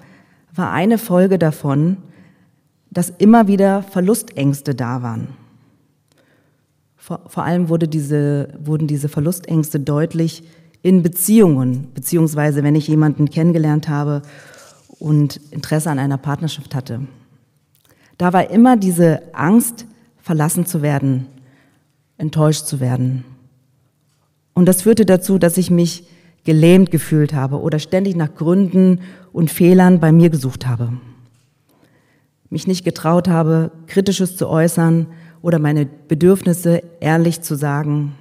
war 0.55 0.73
eine 0.73 0.99
Folge 0.99 1.39
davon, 1.39 1.99
dass 2.91 3.11
immer 3.11 3.47
wieder 3.47 3.83
Verlustängste 3.83 4.75
da 4.75 5.03
waren. 5.03 5.29
Vor, 6.97 7.21
vor 7.27 7.45
allem 7.45 7.69
wurde 7.69 7.89
diese, 7.89 8.49
wurden 8.59 8.87
diese 8.87 9.09
Verlustängste 9.09 9.79
deutlich 9.79 10.43
in 10.83 11.03
Beziehungen, 11.03 11.89
beziehungsweise 11.95 12.63
wenn 12.63 12.75
ich 12.75 12.89
jemanden 12.89 13.31
kennengelernt 13.31 13.89
habe 13.89 14.23
und 14.99 15.41
Interesse 15.51 15.91
an 15.91 15.99
einer 15.99 16.19
Partnerschaft 16.19 16.75
hatte. 16.75 17.01
Da 18.19 18.33
war 18.33 18.51
immer 18.51 18.77
diese 18.77 19.23
Angst, 19.35 19.87
verlassen 20.21 20.67
zu 20.67 20.83
werden, 20.83 21.27
enttäuscht 22.19 22.67
zu 22.67 22.81
werden. 22.81 23.25
Und 24.55 24.67
das 24.67 24.83
führte 24.83 25.05
dazu, 25.05 25.39
dass 25.39 25.59
ich 25.59 25.71
mich 25.71 26.05
gelähmt 26.45 26.91
gefühlt 26.91 27.35
habe 27.35 27.61
oder 27.61 27.79
ständig 27.79 28.17
nach 28.17 28.35
Gründen 28.35 29.01
und 29.33 29.51
Fehlern 29.51 30.01
bei 30.01 30.13
mir 30.13 30.31
gesucht 30.31 30.67
habe. 30.67 30.93
Mich 32.49 32.67
nicht 32.67 32.85
getraut 32.85 33.29
habe, 33.29 33.73
Kritisches 33.87 34.37
zu 34.37 34.49
äußern 34.49 35.09
oder 35.43 35.59
meine 35.59 35.87
Bedürfnisse 35.87 36.83
ehrlich 37.01 37.43
zu 37.43 37.57
sagen. 37.57 38.15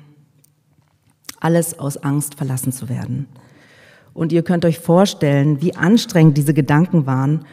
Alles 1.39 1.79
aus 1.79 1.97
Angst 1.97 2.35
verlassen 2.35 2.71
zu 2.71 2.89
werden. 2.89 3.27
Und 4.13 4.31
ihr 4.31 4.43
könnt 4.43 4.65
euch 4.65 4.79
vorstellen, 4.79 5.61
wie 5.61 5.75
anstrengend 5.75 6.37
diese 6.37 6.53
Gedanken 6.53 7.05
waren, 7.05 7.45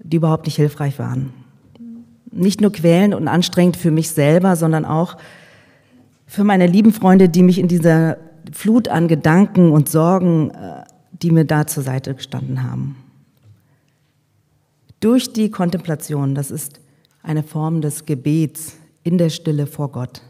die 0.00 0.16
überhaupt 0.16 0.46
nicht 0.46 0.56
hilfreich 0.56 0.98
waren. 0.98 1.32
Nicht 2.32 2.60
nur 2.60 2.72
quälend 2.72 3.14
und 3.14 3.28
anstrengend 3.28 3.76
für 3.76 3.90
mich 3.90 4.10
selber, 4.10 4.56
sondern 4.56 4.84
auch 4.84 5.16
für 6.26 6.44
meine 6.44 6.66
lieben 6.66 6.92
Freunde, 6.92 7.28
die 7.28 7.42
mich 7.42 7.58
in 7.58 7.68
dieser 7.68 8.18
Flut 8.52 8.88
an 8.88 9.08
Gedanken 9.08 9.72
und 9.72 9.88
Sorgen, 9.88 10.50
äh, 10.50 10.84
die 11.12 11.30
mir 11.30 11.44
da 11.44 11.66
zur 11.66 11.82
Seite 11.82 12.14
gestanden 12.14 12.62
haben. 12.62 12.96
Durch 15.00 15.32
die 15.32 15.50
Kontemplation, 15.50 16.34
das 16.34 16.50
ist 16.50 16.80
eine 17.22 17.42
Form 17.42 17.80
des 17.80 18.06
Gebets 18.06 18.76
in 19.02 19.18
der 19.18 19.30
Stille 19.30 19.66
vor 19.66 19.90
Gott 19.92 20.22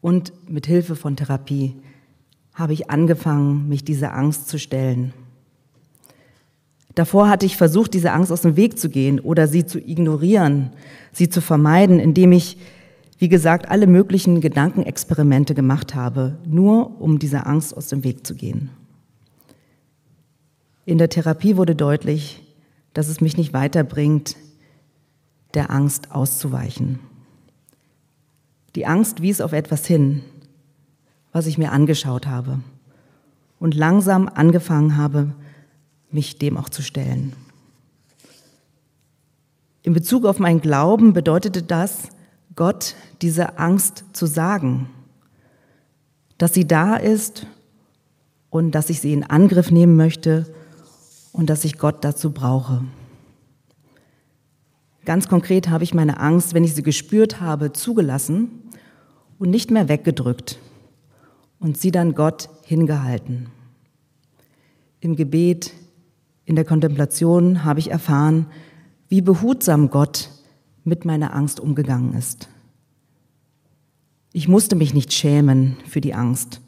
und 0.00 0.32
mit 0.48 0.66
Hilfe 0.66 0.94
von 0.94 1.16
Therapie, 1.16 1.74
habe 2.54 2.72
ich 2.72 2.90
angefangen, 2.90 3.68
mich 3.68 3.84
dieser 3.84 4.14
Angst 4.14 4.48
zu 4.48 4.58
stellen. 4.58 5.12
Davor 6.96 7.28
hatte 7.28 7.44
ich 7.44 7.58
versucht, 7.58 7.92
diese 7.92 8.12
Angst 8.12 8.32
aus 8.32 8.40
dem 8.40 8.56
Weg 8.56 8.78
zu 8.78 8.88
gehen 8.88 9.20
oder 9.20 9.48
sie 9.48 9.66
zu 9.66 9.78
ignorieren, 9.78 10.70
sie 11.12 11.28
zu 11.28 11.42
vermeiden, 11.42 12.00
indem 12.00 12.32
ich, 12.32 12.56
wie 13.18 13.28
gesagt, 13.28 13.68
alle 13.68 13.86
möglichen 13.86 14.40
Gedankenexperimente 14.40 15.54
gemacht 15.54 15.94
habe, 15.94 16.38
nur 16.46 16.98
um 16.98 17.18
dieser 17.18 17.46
Angst 17.46 17.76
aus 17.76 17.88
dem 17.88 18.02
Weg 18.02 18.26
zu 18.26 18.34
gehen. 18.34 18.70
In 20.86 20.96
der 20.96 21.10
Therapie 21.10 21.58
wurde 21.58 21.74
deutlich, 21.74 22.42
dass 22.94 23.08
es 23.08 23.20
mich 23.20 23.36
nicht 23.36 23.52
weiterbringt, 23.52 24.36
der 25.52 25.70
Angst 25.70 26.12
auszuweichen. 26.12 26.98
Die 28.74 28.86
Angst 28.86 29.20
wies 29.20 29.42
auf 29.42 29.52
etwas 29.52 29.84
hin, 29.86 30.22
was 31.30 31.46
ich 31.46 31.58
mir 31.58 31.72
angeschaut 31.72 32.26
habe 32.26 32.60
und 33.58 33.74
langsam 33.74 34.30
angefangen 34.32 34.96
habe, 34.96 35.34
mich 36.16 36.38
dem 36.38 36.56
auch 36.56 36.68
zu 36.68 36.82
stellen. 36.82 37.34
In 39.82 39.92
Bezug 39.92 40.24
auf 40.24 40.40
meinen 40.40 40.60
Glauben 40.60 41.12
bedeutete 41.12 41.62
das, 41.62 42.08
Gott 42.56 42.96
diese 43.22 43.58
Angst 43.58 44.04
zu 44.14 44.26
sagen, 44.26 44.88
dass 46.38 46.54
sie 46.54 46.66
da 46.66 46.96
ist 46.96 47.46
und 48.50 48.72
dass 48.72 48.90
ich 48.90 49.00
sie 49.00 49.12
in 49.12 49.22
Angriff 49.22 49.70
nehmen 49.70 49.94
möchte 49.94 50.52
und 51.32 51.50
dass 51.50 51.64
ich 51.64 51.78
Gott 51.78 52.02
dazu 52.02 52.32
brauche. 52.32 52.82
Ganz 55.04 55.28
konkret 55.28 55.68
habe 55.68 55.84
ich 55.84 55.94
meine 55.94 56.18
Angst, 56.18 56.54
wenn 56.54 56.64
ich 56.64 56.74
sie 56.74 56.82
gespürt 56.82 57.40
habe, 57.40 57.72
zugelassen 57.72 58.62
und 59.38 59.50
nicht 59.50 59.70
mehr 59.70 59.88
weggedrückt 59.88 60.58
und 61.60 61.78
sie 61.78 61.92
dann 61.92 62.14
Gott 62.14 62.48
hingehalten. 62.64 63.50
Im 65.00 65.14
Gebet, 65.14 65.72
in 66.46 66.54
der 66.54 66.64
Kontemplation 66.64 67.64
habe 67.64 67.80
ich 67.80 67.90
erfahren, 67.90 68.46
wie 69.08 69.20
behutsam 69.20 69.90
Gott 69.90 70.30
mit 70.84 71.04
meiner 71.04 71.34
Angst 71.34 71.60
umgegangen 71.60 72.14
ist. 72.14 72.48
Ich 74.32 74.48
musste 74.48 74.76
mich 74.76 74.94
nicht 74.94 75.12
schämen 75.12 75.76
für 75.86 76.00
die 76.00 76.14
Angst 76.14 76.60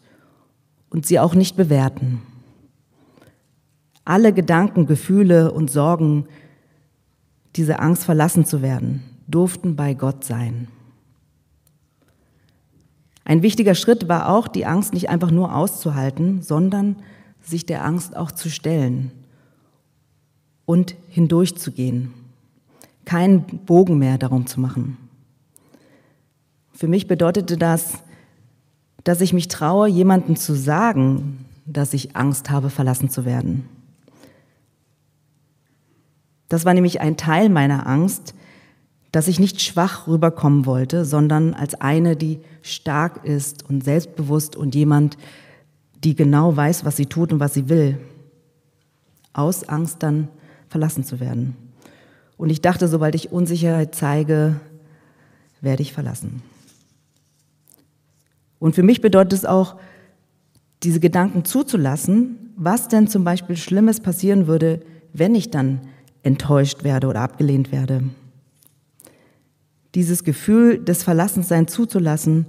und 0.90 1.06
sie 1.06 1.20
auch 1.20 1.34
nicht 1.34 1.56
bewerten. 1.56 2.20
Alle 4.04 4.32
Gedanken, 4.32 4.86
Gefühle 4.86 5.52
und 5.52 5.70
Sorgen, 5.70 6.26
diese 7.54 7.78
Angst 7.78 8.04
verlassen 8.04 8.44
zu 8.44 8.62
werden, 8.62 9.02
durften 9.28 9.76
bei 9.76 9.94
Gott 9.94 10.24
sein. 10.24 10.68
Ein 13.24 13.42
wichtiger 13.42 13.74
Schritt 13.74 14.08
war 14.08 14.30
auch, 14.30 14.48
die 14.48 14.66
Angst 14.66 14.92
nicht 14.92 15.08
einfach 15.08 15.30
nur 15.30 15.54
auszuhalten, 15.54 16.42
sondern 16.42 16.96
sich 17.42 17.64
der 17.64 17.84
Angst 17.84 18.16
auch 18.16 18.32
zu 18.32 18.50
stellen 18.50 19.12
und 20.68 20.96
hindurchzugehen. 21.08 22.12
Keinen 23.06 23.40
Bogen 23.64 23.96
mehr 23.96 24.18
darum 24.18 24.46
zu 24.46 24.60
machen. 24.60 24.98
Für 26.74 26.88
mich 26.88 27.06
bedeutete 27.06 27.56
das, 27.56 27.94
dass 29.02 29.22
ich 29.22 29.32
mich 29.32 29.48
traue, 29.48 29.88
jemandem 29.88 30.36
zu 30.36 30.54
sagen, 30.54 31.46
dass 31.64 31.94
ich 31.94 32.16
Angst 32.16 32.50
habe, 32.50 32.68
verlassen 32.68 33.08
zu 33.08 33.24
werden. 33.24 33.66
Das 36.50 36.66
war 36.66 36.74
nämlich 36.74 37.00
ein 37.00 37.16
Teil 37.16 37.48
meiner 37.48 37.86
Angst, 37.86 38.34
dass 39.10 39.26
ich 39.26 39.40
nicht 39.40 39.62
schwach 39.62 40.06
rüberkommen 40.06 40.66
wollte, 40.66 41.06
sondern 41.06 41.54
als 41.54 41.80
eine, 41.80 42.14
die 42.14 42.40
stark 42.60 43.24
ist 43.24 43.64
und 43.70 43.82
selbstbewusst 43.82 44.54
und 44.54 44.74
jemand, 44.74 45.16
die 46.04 46.14
genau 46.14 46.54
weiß, 46.54 46.84
was 46.84 46.98
sie 46.98 47.06
tut 47.06 47.32
und 47.32 47.40
was 47.40 47.54
sie 47.54 47.70
will. 47.70 47.98
Aus 49.32 49.66
Angst 49.66 50.02
dann 50.02 50.28
verlassen 50.68 51.04
zu 51.04 51.20
werden. 51.20 51.56
Und 52.36 52.50
ich 52.50 52.60
dachte, 52.60 52.88
sobald 52.88 53.14
ich 53.14 53.32
Unsicherheit 53.32 53.94
zeige, 53.94 54.60
werde 55.60 55.82
ich 55.82 55.92
verlassen. 55.92 56.42
Und 58.58 58.74
für 58.74 58.82
mich 58.82 59.00
bedeutet 59.00 59.32
es 59.32 59.44
auch, 59.44 59.76
diese 60.82 61.00
Gedanken 61.00 61.44
zuzulassen, 61.44 62.52
was 62.56 62.88
denn 62.88 63.08
zum 63.08 63.24
Beispiel 63.24 63.56
Schlimmes 63.56 64.00
passieren 64.00 64.46
würde, 64.46 64.80
wenn 65.12 65.34
ich 65.34 65.50
dann 65.50 65.80
enttäuscht 66.22 66.84
werde 66.84 67.08
oder 67.08 67.20
abgelehnt 67.20 67.72
werde. 67.72 68.04
Dieses 69.94 70.22
Gefühl 70.22 70.82
des 70.84 71.02
Verlassenseins 71.02 71.72
zuzulassen 71.72 72.46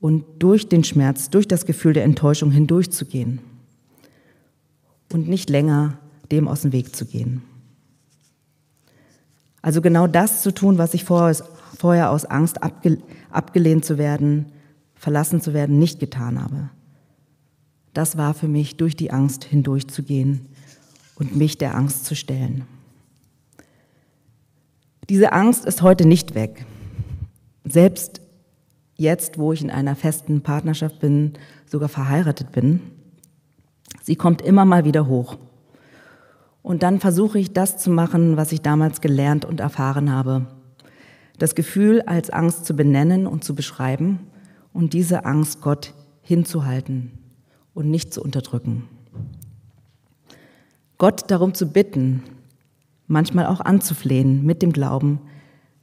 und 0.00 0.24
durch 0.38 0.68
den 0.68 0.84
Schmerz, 0.84 1.30
durch 1.30 1.48
das 1.48 1.64
Gefühl 1.64 1.94
der 1.94 2.04
Enttäuschung 2.04 2.50
hindurchzugehen 2.50 3.40
und 5.12 5.28
nicht 5.28 5.48
länger 5.48 5.98
dem 6.30 6.48
aus 6.48 6.62
dem 6.62 6.72
Weg 6.72 6.94
zu 6.94 7.06
gehen. 7.06 7.42
Also 9.62 9.80
genau 9.80 10.06
das 10.06 10.42
zu 10.42 10.52
tun, 10.52 10.76
was 10.78 10.94
ich 10.94 11.04
vorher, 11.04 12.10
aus 12.10 12.24
Angst 12.26 12.58
abgelehnt 12.62 13.84
zu 13.84 13.96
werden, 13.98 14.52
verlassen 14.94 15.40
zu 15.40 15.54
werden, 15.54 15.78
nicht 15.78 16.00
getan 16.00 16.42
habe. 16.42 16.70
Das 17.94 18.16
war 18.16 18.34
für 18.34 18.48
mich, 18.48 18.76
durch 18.76 18.96
die 18.96 19.10
Angst 19.10 19.44
hindurchzugehen 19.44 20.46
und 21.14 21.36
mich 21.36 21.58
der 21.58 21.74
Angst 21.76 22.04
zu 22.04 22.14
stellen. 22.14 22.66
Diese 25.08 25.32
Angst 25.32 25.64
ist 25.64 25.82
heute 25.82 26.06
nicht 26.06 26.34
weg. 26.34 26.66
Selbst 27.64 28.20
jetzt, 28.96 29.38
wo 29.38 29.52
ich 29.52 29.62
in 29.62 29.70
einer 29.70 29.96
festen 29.96 30.42
Partnerschaft 30.42 31.00
bin, 31.00 31.34
sogar 31.66 31.88
verheiratet 31.88 32.52
bin, 32.52 32.80
sie 34.02 34.16
kommt 34.16 34.42
immer 34.42 34.64
mal 34.64 34.84
wieder 34.84 35.06
hoch. 35.06 35.38
Und 36.64 36.82
dann 36.82 36.98
versuche 36.98 37.38
ich 37.38 37.52
das 37.52 37.76
zu 37.76 37.90
machen, 37.90 38.38
was 38.38 38.50
ich 38.50 38.62
damals 38.62 39.02
gelernt 39.02 39.44
und 39.44 39.60
erfahren 39.60 40.10
habe. 40.10 40.46
Das 41.38 41.54
Gefühl 41.54 42.00
als 42.00 42.30
Angst 42.30 42.64
zu 42.64 42.74
benennen 42.74 43.26
und 43.26 43.44
zu 43.44 43.54
beschreiben 43.54 44.20
und 44.72 44.94
diese 44.94 45.26
Angst 45.26 45.60
Gott 45.60 45.92
hinzuhalten 46.22 47.12
und 47.74 47.90
nicht 47.90 48.14
zu 48.14 48.22
unterdrücken. 48.22 48.88
Gott 50.96 51.30
darum 51.30 51.52
zu 51.52 51.66
bitten, 51.66 52.22
manchmal 53.08 53.44
auch 53.44 53.60
anzuflehen 53.60 54.46
mit 54.46 54.62
dem 54.62 54.72
Glauben, 54.72 55.20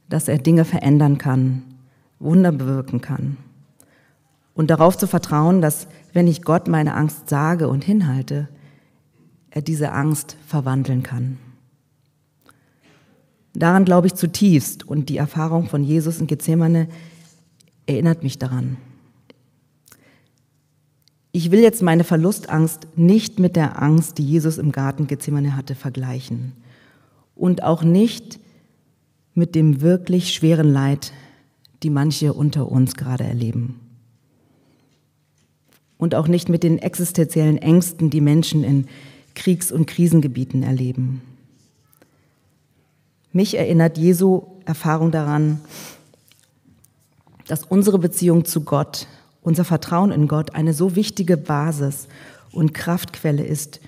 dass 0.08 0.26
er 0.26 0.38
Dinge 0.38 0.64
verändern 0.64 1.16
kann, 1.16 1.62
Wunder 2.18 2.50
bewirken 2.50 3.00
kann. 3.00 3.36
Und 4.52 4.70
darauf 4.70 4.98
zu 4.98 5.06
vertrauen, 5.06 5.62
dass 5.62 5.86
wenn 6.12 6.26
ich 6.26 6.42
Gott 6.42 6.66
meine 6.66 6.94
Angst 6.94 7.28
sage 7.28 7.68
und 7.68 7.84
hinhalte, 7.84 8.48
er 9.52 9.62
diese 9.62 9.92
Angst 9.92 10.36
verwandeln 10.46 11.02
kann. 11.02 11.38
Daran 13.54 13.84
glaube 13.84 14.06
ich 14.06 14.14
zutiefst 14.14 14.88
und 14.88 15.10
die 15.10 15.18
Erfahrung 15.18 15.68
von 15.68 15.84
Jesus 15.84 16.20
in 16.20 16.26
Gethsemane 16.26 16.88
erinnert 17.86 18.22
mich 18.22 18.38
daran. 18.38 18.78
Ich 21.32 21.50
will 21.50 21.60
jetzt 21.60 21.82
meine 21.82 22.04
Verlustangst 22.04 22.88
nicht 22.96 23.38
mit 23.38 23.56
der 23.56 23.80
Angst, 23.80 24.18
die 24.18 24.24
Jesus 24.24 24.56
im 24.56 24.72
Garten 24.72 25.06
Gethsemane 25.06 25.54
hatte, 25.54 25.74
vergleichen 25.74 26.52
und 27.34 27.62
auch 27.62 27.82
nicht 27.82 28.40
mit 29.34 29.54
dem 29.54 29.82
wirklich 29.82 30.34
schweren 30.34 30.72
Leid, 30.72 31.12
die 31.82 31.90
manche 31.90 32.32
unter 32.32 32.70
uns 32.70 32.94
gerade 32.94 33.24
erleben. 33.24 33.80
Und 35.98 36.14
auch 36.14 36.26
nicht 36.26 36.48
mit 36.48 36.62
den 36.62 36.78
existenziellen 36.78 37.58
Ängsten, 37.58 38.10
die 38.10 38.20
Menschen 38.20 38.64
in 38.64 38.86
Kriegs- 39.34 39.72
und 39.72 39.86
Krisengebieten 39.86 40.62
erleben. 40.62 41.22
Mich 43.32 43.56
erinnert 43.56 43.96
Jesu 43.96 44.42
Erfahrung 44.64 45.10
daran, 45.10 45.60
dass 47.46 47.64
unsere 47.64 47.98
Beziehung 47.98 48.44
zu 48.44 48.62
Gott, 48.62 49.06
unser 49.42 49.64
Vertrauen 49.64 50.12
in 50.12 50.28
Gott 50.28 50.54
eine 50.54 50.74
so 50.74 50.96
wichtige 50.96 51.36
Basis 51.36 52.08
und 52.52 52.74
Kraftquelle 52.74 53.44
ist 53.44 53.80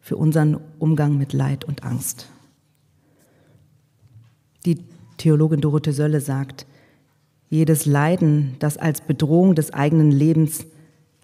für 0.00 0.16
unseren 0.16 0.58
Umgang 0.78 1.16
mit 1.16 1.32
Leid 1.32 1.64
und 1.64 1.82
Angst. 1.82 2.26
Die 4.64 4.78
Theologin 5.16 5.60
Dorothee 5.60 5.92
Sölle 5.92 6.20
sagt, 6.20 6.66
jedes 7.48 7.84
Leiden, 7.84 8.56
das 8.58 8.76
als 8.76 9.00
Bedrohung 9.00 9.54
des 9.54 9.72
eigenen 9.72 10.12
Lebens 10.12 10.66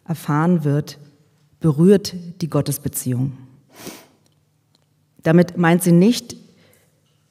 erfahren 0.04 0.64
wird, 0.64 0.98
berührt 1.60 2.14
die 2.40 2.50
Gottesbeziehung. 2.50 3.36
Damit 5.26 5.58
meint 5.58 5.82
sie 5.82 5.90
nicht, 5.90 6.36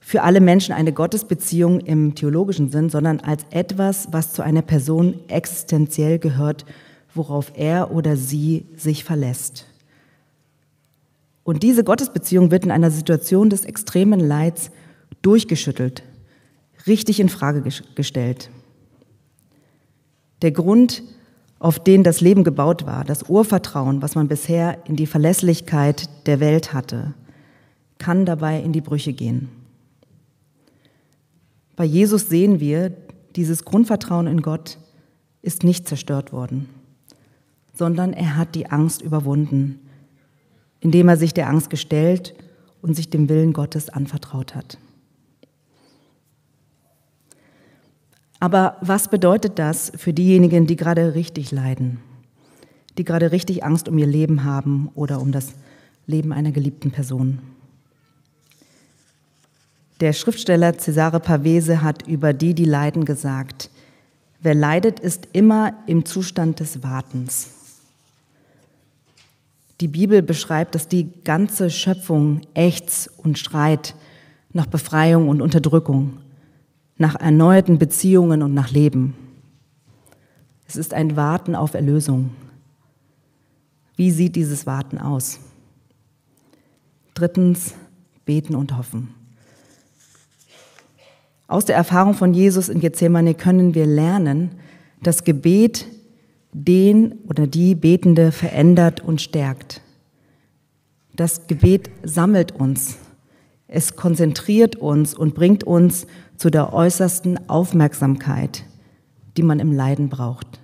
für 0.01 0.23
alle 0.23 0.41
Menschen 0.41 0.75
eine 0.75 0.91
Gottesbeziehung 0.91 1.79
im 1.79 2.13
theologischen 2.13 2.69
Sinn, 2.69 2.89
sondern 2.89 3.21
als 3.21 3.45
etwas, 3.51 4.09
was 4.11 4.33
zu 4.33 4.41
einer 4.41 4.61
Person 4.61 5.15
existenziell 5.29 6.19
gehört, 6.19 6.65
worauf 7.13 7.53
er 7.55 7.91
oder 7.91 8.17
sie 8.17 8.65
sich 8.75 9.05
verlässt. 9.05 9.65
Und 11.45 11.63
diese 11.63 11.85
Gottesbeziehung 11.85 12.51
wird 12.51 12.65
in 12.65 12.71
einer 12.71 12.91
Situation 12.91 13.49
des 13.49 13.63
extremen 13.63 14.19
Leids 14.19 14.71
durchgeschüttelt, 15.21 16.03
richtig 16.87 17.21
in 17.21 17.29
Frage 17.29 17.63
gestellt. 17.95 18.49
Der 20.41 20.51
Grund, 20.51 21.01
auf 21.59 21.81
den 21.81 22.03
das 22.03 22.19
Leben 22.19 22.43
gebaut 22.43 22.85
war, 22.85 23.05
das 23.05 23.29
Urvertrauen, 23.29 24.01
was 24.01 24.15
man 24.15 24.27
bisher 24.27 24.79
in 24.85 24.97
die 24.97 25.07
Verlässlichkeit 25.07 26.09
der 26.25 26.41
Welt 26.41 26.73
hatte, 26.73 27.13
kann 27.97 28.25
dabei 28.25 28.61
in 28.61 28.73
die 28.73 28.81
Brüche 28.81 29.13
gehen. 29.13 29.49
Bei 31.75 31.83
Jesus 31.83 32.29
sehen 32.29 32.59
wir, 32.59 32.91
dieses 33.35 33.65
Grundvertrauen 33.65 34.27
in 34.27 34.41
Gott 34.41 34.77
ist 35.41 35.63
nicht 35.63 35.87
zerstört 35.87 36.31
worden, 36.31 36.69
sondern 37.73 38.13
er 38.13 38.37
hat 38.37 38.55
die 38.55 38.67
Angst 38.67 39.01
überwunden, 39.01 39.79
indem 40.79 41.09
er 41.09 41.17
sich 41.17 41.33
der 41.33 41.49
Angst 41.49 41.69
gestellt 41.69 42.33
und 42.81 42.95
sich 42.95 43.09
dem 43.09 43.29
Willen 43.29 43.53
Gottes 43.53 43.89
anvertraut 43.89 44.55
hat. 44.55 44.77
Aber 48.39 48.77
was 48.81 49.07
bedeutet 49.07 49.59
das 49.59 49.91
für 49.95 50.13
diejenigen, 50.13 50.67
die 50.67 50.75
gerade 50.75 51.15
richtig 51.15 51.51
leiden, 51.51 51.99
die 52.97 53.03
gerade 53.03 53.31
richtig 53.31 53.63
Angst 53.63 53.89
um 53.89 53.97
ihr 53.97 54.07
Leben 54.07 54.43
haben 54.43 54.89
oder 54.93 55.19
um 55.19 55.31
das 55.31 55.53
Leben 56.05 56.31
einer 56.31 56.51
geliebten 56.51 56.91
Person? 56.91 57.39
Der 60.01 60.11
Schriftsteller 60.11 60.77
Cesare 60.77 61.21
Pavese 61.21 61.81
hat 61.81 62.05
über 62.05 62.33
die, 62.33 62.53
die 62.53 62.65
leiden, 62.65 63.05
gesagt, 63.05 63.69
wer 64.41 64.53
leidet, 64.53 64.99
ist 64.99 65.29
immer 65.31 65.73
im 65.87 66.03
Zustand 66.03 66.59
des 66.59 66.83
Wartens. 66.83 67.51
Die 69.79 69.87
Bibel 69.87 70.21
beschreibt, 70.21 70.75
dass 70.75 70.87
die 70.87 71.09
ganze 71.23 71.69
Schöpfung 71.69 72.41
ächzt 72.53 73.09
und 73.17 73.39
schreit 73.39 73.95
nach 74.53 74.67
Befreiung 74.67 75.29
und 75.29 75.41
Unterdrückung 75.41 76.17
nach 76.97 77.15
erneuerten 77.15 77.77
Beziehungen 77.77 78.41
und 78.41 78.53
nach 78.53 78.71
Leben. 78.71 79.15
Es 80.67 80.75
ist 80.75 80.93
ein 80.93 81.15
Warten 81.15 81.55
auf 81.55 81.73
Erlösung. 81.73 82.31
Wie 83.97 84.11
sieht 84.11 84.35
dieses 84.35 84.65
Warten 84.65 84.97
aus? 84.97 85.39
Drittens, 87.13 87.75
beten 88.25 88.55
und 88.55 88.77
hoffen. 88.77 89.24
Aus 91.47 91.65
der 91.65 91.75
Erfahrung 91.75 92.13
von 92.13 92.33
Jesus 92.33 92.69
in 92.69 92.79
Gethsemane 92.79 93.35
können 93.35 93.75
wir 93.75 93.85
lernen, 93.85 94.51
dass 95.01 95.23
Gebet 95.23 95.87
den 96.51 97.19
oder 97.27 97.47
die 97.47 97.75
Betende 97.75 98.31
verändert 98.31 99.01
und 99.01 99.21
stärkt. 99.21 99.81
Das 101.15 101.47
Gebet 101.47 101.89
sammelt 102.03 102.53
uns, 102.53 102.97
es 103.67 103.95
konzentriert 103.95 104.75
uns 104.75 105.13
und 105.13 105.35
bringt 105.35 105.63
uns 105.63 106.07
zu 106.37 106.49
der 106.49 106.73
äußersten 106.73 107.49
Aufmerksamkeit, 107.49 108.63
die 109.37 109.43
man 109.43 109.59
im 109.59 109.71
Leiden 109.71 110.09
braucht. 110.09 110.59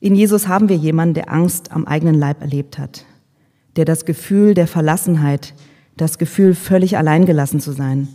In 0.00 0.14
Jesus 0.14 0.48
haben 0.48 0.68
wir 0.68 0.76
jemanden, 0.76 1.14
der 1.14 1.32
Angst 1.32 1.72
am 1.72 1.86
eigenen 1.86 2.14
Leib 2.14 2.42
erlebt 2.42 2.78
hat, 2.78 3.06
der 3.76 3.84
das 3.84 4.04
Gefühl 4.04 4.54
der 4.54 4.66
Verlassenheit, 4.66 5.54
das 5.96 6.18
Gefühl, 6.18 6.54
völlig 6.54 6.98
alleingelassen 6.98 7.60
zu 7.60 7.72
sein, 7.72 8.08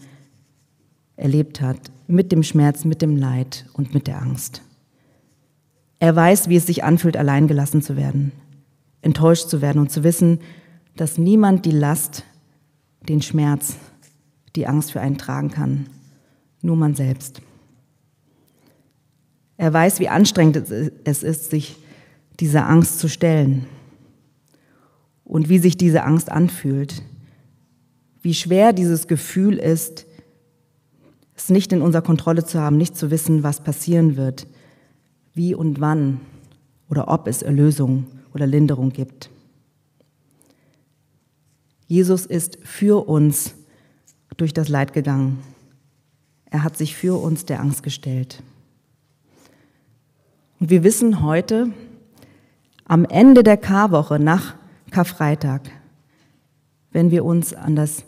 erlebt 1.19 1.61
hat, 1.61 1.91
mit 2.07 2.31
dem 2.31 2.43
Schmerz, 2.43 2.85
mit 2.85 3.01
dem 3.01 3.15
Leid 3.15 3.65
und 3.73 3.93
mit 3.93 4.07
der 4.07 4.21
Angst. 4.21 4.61
Er 5.99 6.15
weiß, 6.15 6.49
wie 6.49 6.55
es 6.55 6.65
sich 6.65 6.83
anfühlt, 6.83 7.17
alleingelassen 7.17 7.81
zu 7.81 7.97
werden, 7.97 8.31
enttäuscht 9.01 9.49
zu 9.49 9.61
werden 9.61 9.79
und 9.79 9.91
zu 9.91 10.03
wissen, 10.03 10.39
dass 10.95 11.17
niemand 11.17 11.65
die 11.65 11.71
Last, 11.71 12.23
den 13.07 13.21
Schmerz, 13.21 13.75
die 14.55 14.65
Angst 14.67 14.91
für 14.91 15.01
einen 15.01 15.17
tragen 15.17 15.51
kann. 15.51 15.87
Nur 16.61 16.75
man 16.75 16.95
selbst. 16.95 17.41
Er 19.57 19.71
weiß, 19.71 19.99
wie 19.99 20.09
anstrengend 20.09 20.57
es 21.03 21.23
ist, 21.23 21.51
sich 21.51 21.77
dieser 22.39 22.67
Angst 22.67 22.99
zu 22.99 23.09
stellen 23.09 23.65
und 25.25 25.49
wie 25.49 25.59
sich 25.59 25.77
diese 25.77 26.03
Angst 26.03 26.31
anfühlt, 26.31 27.03
wie 28.21 28.33
schwer 28.33 28.73
dieses 28.73 29.07
Gefühl 29.07 29.57
ist, 29.57 30.05
es 31.39 31.49
nicht 31.49 31.71
in 31.71 31.81
unserer 31.81 32.01
Kontrolle 32.01 32.43
zu 32.43 32.59
haben, 32.59 32.77
nicht 32.77 32.97
zu 32.97 33.11
wissen, 33.11 33.43
was 33.43 33.63
passieren 33.63 34.17
wird, 34.17 34.45
wie 35.33 35.55
und 35.55 35.79
wann 35.79 36.19
oder 36.89 37.07
ob 37.07 37.27
es 37.27 37.41
Erlösung 37.41 38.05
oder 38.33 38.45
Linderung 38.45 38.91
gibt. 38.91 39.29
Jesus 41.87 42.25
ist 42.25 42.59
für 42.63 43.07
uns 43.07 43.55
durch 44.37 44.53
das 44.53 44.69
Leid 44.69 44.93
gegangen. 44.93 45.39
Er 46.45 46.63
hat 46.63 46.77
sich 46.77 46.95
für 46.95 47.19
uns 47.21 47.45
der 47.45 47.59
Angst 47.59 47.83
gestellt. 47.83 48.43
Und 50.59 50.69
wir 50.69 50.83
wissen 50.83 51.23
heute, 51.23 51.71
am 52.85 53.05
Ende 53.05 53.43
der 53.43 53.57
Karwoche 53.57 54.19
nach 54.19 54.55
Karfreitag, 54.91 55.69
wenn 56.91 57.11
wir 57.11 57.23
uns 57.23 57.53
an, 57.53 57.75
das, 57.75 58.03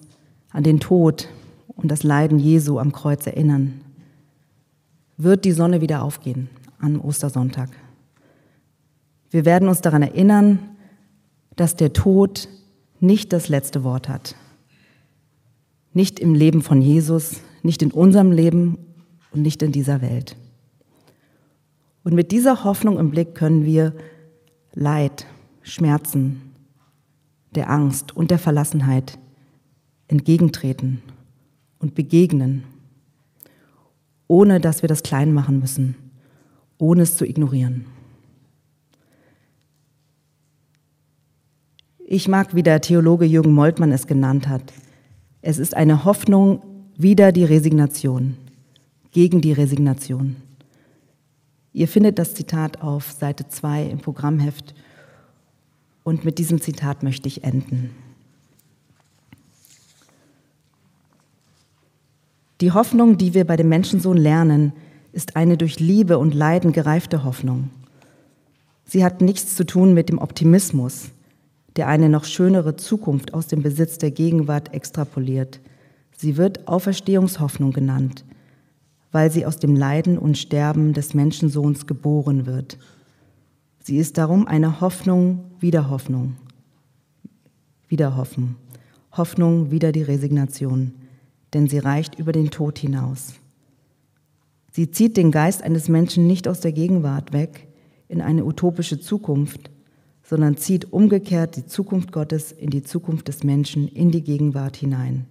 an 0.49 0.63
den 0.63 0.79
Tod 0.79 1.29
und 1.81 1.89
das 1.89 2.03
Leiden 2.03 2.39
Jesu 2.39 2.79
am 2.79 2.91
Kreuz 2.91 3.25
erinnern, 3.25 3.81
wird 5.17 5.45
die 5.45 5.51
Sonne 5.51 5.81
wieder 5.81 6.03
aufgehen 6.03 6.49
am 6.79 6.99
Ostersonntag. 6.99 7.69
Wir 9.29 9.45
werden 9.45 9.67
uns 9.67 9.81
daran 9.81 10.01
erinnern, 10.01 10.59
dass 11.55 11.75
der 11.75 11.93
Tod 11.93 12.47
nicht 12.99 13.33
das 13.33 13.49
letzte 13.49 13.83
Wort 13.83 14.09
hat. 14.09 14.35
Nicht 15.93 16.19
im 16.19 16.33
Leben 16.33 16.61
von 16.61 16.81
Jesus, 16.81 17.41
nicht 17.63 17.81
in 17.81 17.91
unserem 17.91 18.31
Leben 18.31 18.77
und 19.31 19.41
nicht 19.41 19.61
in 19.61 19.71
dieser 19.71 20.01
Welt. 20.01 20.35
Und 22.03 22.13
mit 22.13 22.31
dieser 22.31 22.63
Hoffnung 22.63 22.97
im 22.97 23.11
Blick 23.11 23.35
können 23.35 23.65
wir 23.65 23.93
Leid, 24.73 25.25
Schmerzen, 25.61 26.53
der 27.53 27.69
Angst 27.69 28.15
und 28.15 28.31
der 28.31 28.39
Verlassenheit 28.39 29.19
entgegentreten 30.07 31.01
und 31.81 31.95
begegnen, 31.95 32.63
ohne 34.27 34.59
dass 34.59 34.81
wir 34.81 34.87
das 34.87 35.03
klein 35.03 35.33
machen 35.33 35.59
müssen, 35.59 35.95
ohne 36.77 37.01
es 37.03 37.17
zu 37.17 37.25
ignorieren. 37.25 37.85
Ich 42.05 42.27
mag, 42.27 42.55
wie 42.55 42.63
der 42.63 42.81
Theologe 42.81 43.25
Jürgen 43.25 43.53
Moltmann 43.53 43.91
es 43.91 44.05
genannt 44.05 44.47
hat, 44.47 44.73
es 45.41 45.57
ist 45.57 45.75
eine 45.75 46.05
Hoffnung 46.05 46.61
wider 46.97 47.31
die 47.31 47.45
Resignation, 47.45 48.37
gegen 49.11 49.41
die 49.41 49.53
Resignation. 49.53 50.35
Ihr 51.73 51.87
findet 51.87 52.19
das 52.19 52.33
Zitat 52.33 52.81
auf 52.81 53.11
Seite 53.11 53.47
2 53.47 53.85
im 53.85 53.99
Programmheft 53.99 54.75
und 56.03 56.25
mit 56.25 56.37
diesem 56.37 56.61
Zitat 56.61 57.01
möchte 57.01 57.27
ich 57.27 57.43
enden. 57.43 57.91
Die 62.61 62.71
Hoffnung, 62.71 63.17
die 63.17 63.33
wir 63.33 63.45
bei 63.45 63.55
dem 63.55 63.69
Menschensohn 63.69 64.17
lernen, 64.17 64.73
ist 65.13 65.35
eine 65.35 65.57
durch 65.57 65.79
Liebe 65.79 66.19
und 66.19 66.35
Leiden 66.35 66.73
gereifte 66.73 67.23
Hoffnung. 67.23 67.71
Sie 68.85 69.03
hat 69.03 69.19
nichts 69.19 69.55
zu 69.55 69.65
tun 69.65 69.95
mit 69.95 70.09
dem 70.09 70.19
Optimismus, 70.19 71.09
der 71.75 71.87
eine 71.87 72.07
noch 72.07 72.23
schönere 72.23 72.75
Zukunft 72.75 73.33
aus 73.33 73.47
dem 73.47 73.63
Besitz 73.63 73.97
der 73.97 74.11
Gegenwart 74.11 74.75
extrapoliert. 74.75 75.59
Sie 76.15 76.37
wird 76.37 76.67
Auferstehungshoffnung 76.67 77.71
genannt, 77.71 78.25
weil 79.11 79.31
sie 79.31 79.47
aus 79.47 79.57
dem 79.57 79.75
Leiden 79.75 80.19
und 80.19 80.37
Sterben 80.37 80.93
des 80.93 81.15
Menschensohns 81.15 81.87
geboren 81.87 82.45
wird. 82.45 82.77
Sie 83.83 83.97
ist 83.97 84.19
darum 84.19 84.45
eine 84.45 84.81
Hoffnung 84.81 85.45
wider 85.59 85.89
Hoffnung. 85.89 86.35
Wieder 87.87 88.15
hoffen. 88.15 88.55
Hoffnung 89.13 89.71
wider 89.71 89.91
die 89.91 90.03
Resignation, 90.03 90.93
denn 91.53 91.67
sie 91.67 91.79
reicht 91.79 92.15
über 92.15 92.31
den 92.31 92.51
Tod 92.51 92.79
hinaus. 92.79 93.33
Sie 94.71 94.89
zieht 94.89 95.17
den 95.17 95.31
Geist 95.31 95.63
eines 95.63 95.89
Menschen 95.89 96.27
nicht 96.27 96.47
aus 96.47 96.61
der 96.61 96.71
Gegenwart 96.71 97.33
weg 97.33 97.67
in 98.07 98.21
eine 98.21 98.45
utopische 98.45 98.99
Zukunft, 98.99 99.69
sondern 100.23 100.55
zieht 100.55 100.93
umgekehrt 100.93 101.57
die 101.57 101.65
Zukunft 101.65 102.11
Gottes 102.13 102.51
in 102.53 102.69
die 102.69 102.83
Zukunft 102.83 103.27
des 103.27 103.43
Menschen, 103.43 103.87
in 103.89 104.11
die 104.11 104.23
Gegenwart 104.23 104.77
hinein. 104.77 105.25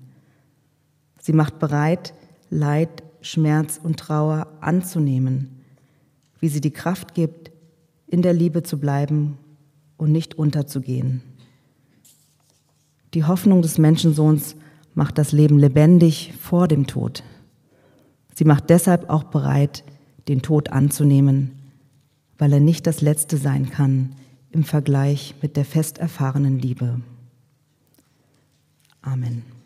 Sie 1.20 1.32
macht 1.32 1.58
bereit, 1.58 2.12
Leid, 2.50 3.02
Schmerz 3.22 3.80
und 3.82 3.98
Trauer 3.98 4.46
anzunehmen, 4.60 5.62
wie 6.38 6.48
sie 6.48 6.60
die 6.60 6.72
Kraft 6.72 7.14
gibt, 7.14 7.50
in 8.06 8.22
der 8.22 8.32
Liebe 8.32 8.62
zu 8.62 8.78
bleiben 8.78 9.38
und 9.96 10.12
nicht 10.12 10.34
unterzugehen. 10.34 11.22
Die 13.14 13.24
Hoffnung 13.24 13.62
des 13.62 13.78
Menschensohns 13.78 14.56
macht 15.00 15.16
das 15.16 15.32
Leben 15.32 15.58
lebendig 15.58 16.34
vor 16.38 16.68
dem 16.68 16.86
Tod. 16.86 17.24
Sie 18.34 18.44
macht 18.44 18.68
deshalb 18.68 19.08
auch 19.08 19.24
bereit, 19.24 19.82
den 20.28 20.42
Tod 20.42 20.68
anzunehmen, 20.68 21.52
weil 22.36 22.52
er 22.52 22.60
nicht 22.60 22.86
das 22.86 23.00
Letzte 23.00 23.38
sein 23.38 23.70
kann 23.70 24.14
im 24.50 24.62
Vergleich 24.62 25.36
mit 25.40 25.56
der 25.56 25.64
fest 25.64 25.96
erfahrenen 25.96 26.58
Liebe. 26.58 27.00
Amen. 29.00 29.59